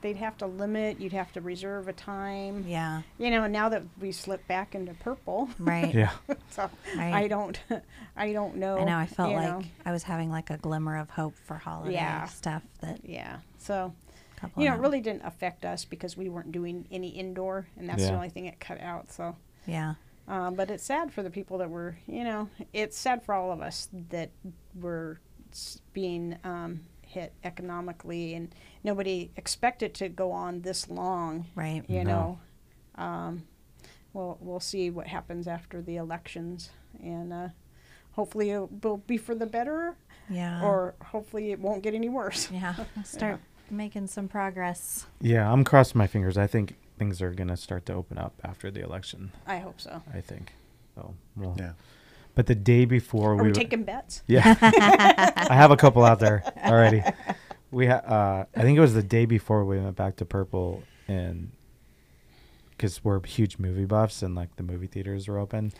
[0.02, 1.00] They'd have to limit.
[1.00, 2.64] You'd have to reserve a time.
[2.66, 3.02] Yeah.
[3.18, 5.94] You know, now that we slip back into purple, Right.
[5.94, 6.12] Yeah.
[6.50, 7.12] so Right.
[7.12, 7.58] I don't,
[8.16, 8.78] I don't know.
[8.78, 8.96] I know.
[8.96, 9.62] I felt like know.
[9.84, 12.26] I was having like a glimmer of hope for holiday Yeah.
[12.26, 13.38] stuff that yeah.
[13.58, 13.92] So
[14.56, 17.86] you know, of it really didn't affect us because we weren't doing any indoor, and
[17.86, 19.12] that's the only thing it cut out.
[19.12, 19.36] So.
[19.66, 19.94] Yeah.
[20.28, 23.52] Um, but it's sad for the people that were, you know, it's sad for all
[23.52, 24.30] of us that
[24.80, 25.18] were
[25.52, 26.80] s- being um,
[27.10, 28.54] hit economically, and
[28.84, 31.46] nobody expected to go on this long.
[31.56, 31.82] Right.
[31.88, 32.38] You No.
[32.96, 33.42] know, um,
[34.12, 36.70] we'll we'll see what happens after the elections,
[37.02, 37.48] and uh,
[38.12, 39.96] hopefully it will be for the better,
[40.28, 40.62] Yeah.
[40.64, 42.48] or hopefully it won't get any worse.
[42.50, 42.74] yeah.
[43.04, 43.40] Start
[43.70, 45.06] making some progress.
[45.20, 45.50] Yeah.
[45.52, 46.38] I'm crossing my fingers.
[46.38, 49.32] I think things are gonna start to open up after the election.
[49.46, 50.02] I hope so.
[50.14, 50.52] I think.
[50.94, 51.14] So.
[51.36, 51.56] Well.
[51.58, 51.72] Yeah.
[52.40, 54.22] But the day before Are we were- taking bets?
[54.26, 57.02] Yeah, I have a couple out there already.
[57.70, 60.82] We ha- uh, I think it was the day before we went back to Purple,
[61.06, 61.50] and
[62.70, 65.70] because we're huge movie buffs and like the movie theaters were open,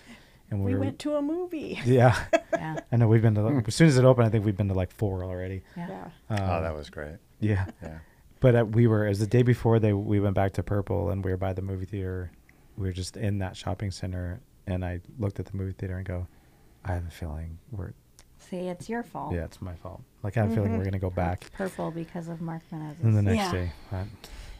[0.51, 1.81] and we, We were went to a movie.
[1.87, 2.15] yeah.
[2.53, 2.81] Yeah.
[2.93, 4.27] I know we've been to as soon as it opened.
[4.27, 5.63] I think we've been to like four already.
[5.79, 5.89] Yeah.
[5.89, 6.37] Yeah.
[6.37, 7.17] Um, oh, that was great.
[7.39, 7.69] yeah.
[7.83, 8.01] Yeah.
[8.41, 11.25] But uh, we were as the day before they we went back to Purple and
[11.25, 12.31] we were by the movie theater.
[12.77, 16.05] We were just in that shopping center, and I looked at the movie theater and
[16.05, 16.27] go,
[16.85, 17.93] I have a feeling we're
[18.39, 19.33] See, it's your fault.
[19.35, 20.03] yeah, it's my fault.
[20.23, 20.85] Like I have a feeling we're mm-hmm.
[20.87, 21.51] gonna go back.
[21.53, 23.03] Purple because of Mark Menezes.
[23.03, 23.53] And the next Yeah.
[23.53, 23.73] day.
[23.91, 24.07] But,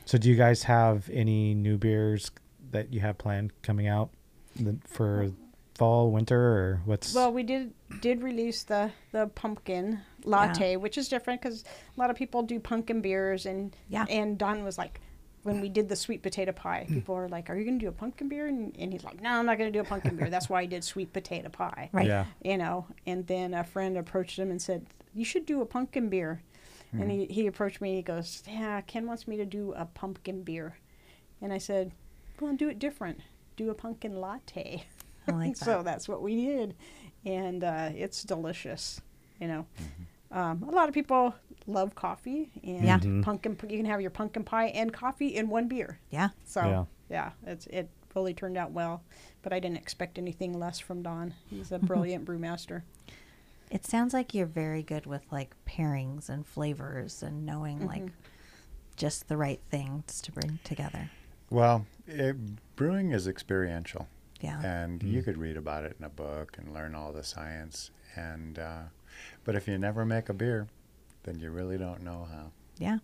[0.05, 2.31] so, do you guys have any new beers
[2.73, 4.11] that you have planned coming out
[4.57, 5.31] the, for
[5.75, 7.15] fall, winter, or what's?
[7.15, 11.65] Well, we did did release the the pumpkin latte, which is different because
[11.97, 14.07] a lot of people do pumpkin beers, and Yeah.
[14.09, 15.01] and Don was like,
[15.43, 17.89] when we did the sweet potato pie, people are like, "Are you going to do
[17.89, 20.17] a pumpkin beer?" And, and he's like, "No, I'm not going to do a pumpkin
[20.17, 20.29] beer.
[20.29, 22.07] That's why I did sweet potato pie." Right.
[22.07, 22.27] Yeah.
[22.43, 22.87] You know.
[23.07, 26.43] And then a friend approached him and said, "You should do a pumpkin beer."
[26.93, 27.95] And he, he approached me.
[27.95, 30.77] He goes, "Yeah, Ken wants me to do a pumpkin beer,"
[31.41, 31.93] and I said,
[32.41, 33.21] "Well, do it different.
[33.57, 34.85] Do a pumpkin latte."
[35.29, 35.65] I like that.
[35.65, 36.75] so that's what we did,
[37.25, 39.01] and uh, it's delicious.
[39.41, 39.67] You know,
[40.33, 41.35] um, a lot of people
[41.67, 42.99] love coffee, and Yeah.
[42.99, 43.23] Mhm.
[43.23, 43.57] pumpkin.
[43.69, 45.99] You can have your pumpkin pie and coffee in one beer.
[46.11, 46.31] yeah.
[46.45, 46.85] So Yeah.
[47.09, 49.03] yeah, it's it really turned out well.
[49.43, 51.35] But I didn't expect anything less from Don.
[51.49, 52.83] He's a brilliant brewmaster.
[53.71, 58.11] It sounds like you're very good with like pairings and flavors and knowing like
[58.97, 61.11] just the right things to bring together.
[61.51, 62.37] Well, it,
[62.77, 64.09] brewing is experiential.
[64.43, 64.59] Yeah.
[64.65, 68.59] and you could read about it in a book and learn all the science and
[68.59, 68.85] uh,
[69.45, 70.67] but if you never make a beer
[71.25, 72.99] then you really don't know how yeah.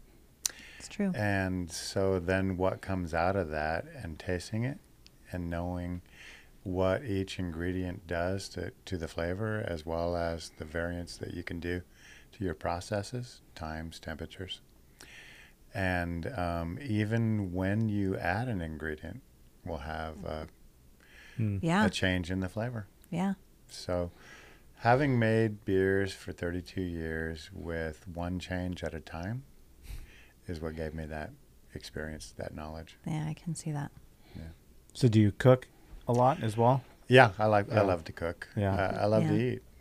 [0.78, 1.12] It's true.
[1.14, 4.78] and so then what comes out of that and tasting it
[5.32, 6.02] and knowing
[6.62, 11.42] what each ingredient does to, to the flavor as well as the variants that you
[11.42, 11.82] can do
[12.32, 14.60] to your processes times temperatures
[15.74, 19.20] and um, even when you add an ingredient
[19.64, 20.46] will have a,
[21.60, 21.84] yeah.
[21.86, 23.34] a change in the flavor Yeah.
[23.68, 24.10] so,
[24.78, 29.44] having made beers for 32 years with one change at a time
[30.46, 31.30] is what gave me that
[31.74, 32.96] experience, that knowledge.
[33.06, 33.90] Yeah, I can see that.
[34.34, 34.42] Yeah.
[34.92, 35.68] So do you cook
[36.08, 36.82] a lot as well?
[37.08, 37.66] Yeah, I like.
[37.68, 37.80] Yeah.
[37.80, 38.48] I love to cook.
[38.56, 38.74] Yeah.
[38.74, 39.54] Uh, I love to Yeah.
[39.54, 39.62] eat.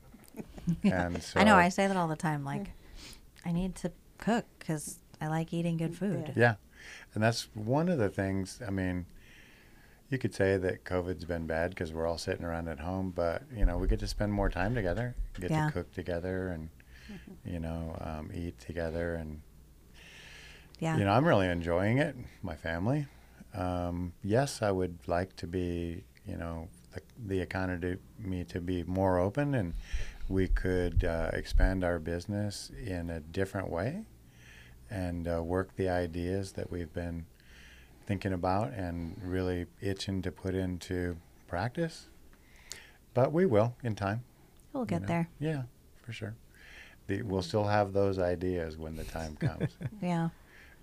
[0.84, 1.56] And so I know.
[1.56, 2.44] I say that all the time.
[2.44, 2.72] Like,
[3.46, 6.34] I need to cook because I like eating good food.
[6.36, 6.56] Yeah,
[7.14, 8.60] and that's one of the things.
[8.68, 9.06] I mean,
[10.16, 13.44] you could say that COVID's been bad because we're all sitting around at home, but
[13.54, 15.66] you know, we get to spend more time together, get Yeah.
[15.68, 16.70] to cook together, and
[17.44, 19.42] you know, um, eat together, and
[20.80, 20.98] Yeah.
[20.98, 22.16] you know, I'm really enjoying it.
[22.42, 23.08] My family.
[23.54, 27.98] Um, yes, I would like to be, you know, the, the economy
[28.48, 29.74] to be more open, and
[30.30, 34.06] we could uh, expand our business in a different way,
[34.90, 37.26] and uh, work the ideas that we've been
[38.06, 42.08] thinking about and really itching to put into practice.
[43.14, 44.24] But we will in time.
[44.74, 45.08] We'll you get know.
[45.08, 45.30] there.
[45.40, 45.64] Yeah,
[46.04, 46.36] for sure.
[47.08, 50.30] The, we'll still have those ideas when the time comes, Yeah.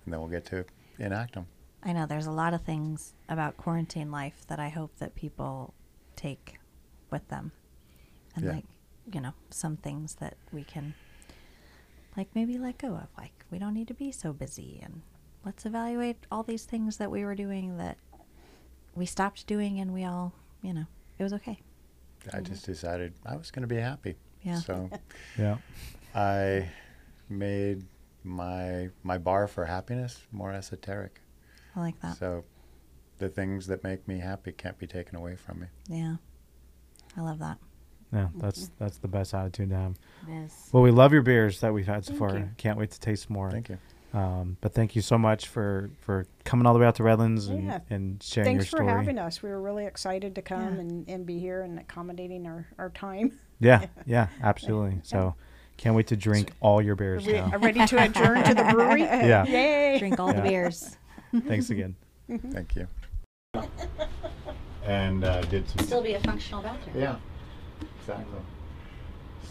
[0.05, 0.65] and then we'll get to
[0.99, 1.47] enact them.
[1.83, 5.73] I know there's a lot of things about quarantine life that I hope that people
[6.15, 6.59] take
[7.11, 7.51] with them.
[8.35, 8.51] And Yeah.
[8.53, 8.65] like,
[9.13, 10.93] you know, some things that we can
[12.15, 13.07] like maybe let go of.
[13.17, 15.01] Like we don't need to be so busy and
[15.45, 17.97] let's evaluate all these things that we were doing that
[18.95, 20.85] we stopped doing and we all, you know,
[21.17, 21.59] it was okay.
[22.31, 24.15] I just decided I was going to be happy.
[24.41, 24.59] Yeah.
[24.59, 24.89] So
[25.37, 25.57] Yeah.
[26.15, 26.69] I
[27.29, 27.83] made
[28.23, 31.21] my my bar for happiness more esoteric.
[31.75, 32.17] I like that.
[32.17, 32.45] So
[33.17, 35.67] the things that make me happy can't be taken away from me.
[35.89, 36.15] yeah.
[37.15, 37.57] I love that.
[38.11, 38.73] Yeah, that's mm-hmm.
[38.83, 39.95] that's the best attitude to have.
[40.27, 40.69] It is.
[40.71, 42.37] Well, we love your beers that we've had so Thank far.
[42.37, 42.49] you.
[42.57, 43.49] Can't wait to taste more.
[43.51, 43.77] Thank you.
[44.13, 47.47] Um, but thank you so much for for coming all the way out to Redlands
[47.47, 47.79] and, Yeah.
[47.89, 49.41] and sharing Thanks your for having us.
[49.41, 50.81] We were really excited to come Yeah.
[50.81, 53.39] and, and be here and accommodating our, our time.
[53.59, 54.99] Yeah, yeah, absolutely.
[55.03, 55.33] So
[55.77, 57.49] can't wait to drink all your Are beers we now.
[57.53, 59.01] are ready to adjourn to the brewery?
[59.03, 59.45] Yeah.
[59.47, 59.97] Yay!
[59.97, 60.95] Drink all the beers.
[61.47, 61.95] Thanks again.
[62.51, 62.87] Thank you.
[64.85, 65.85] And uh, did some.
[65.85, 66.95] Still be a functional bathroom.
[66.99, 67.15] Yeah.
[67.99, 68.39] Exactly.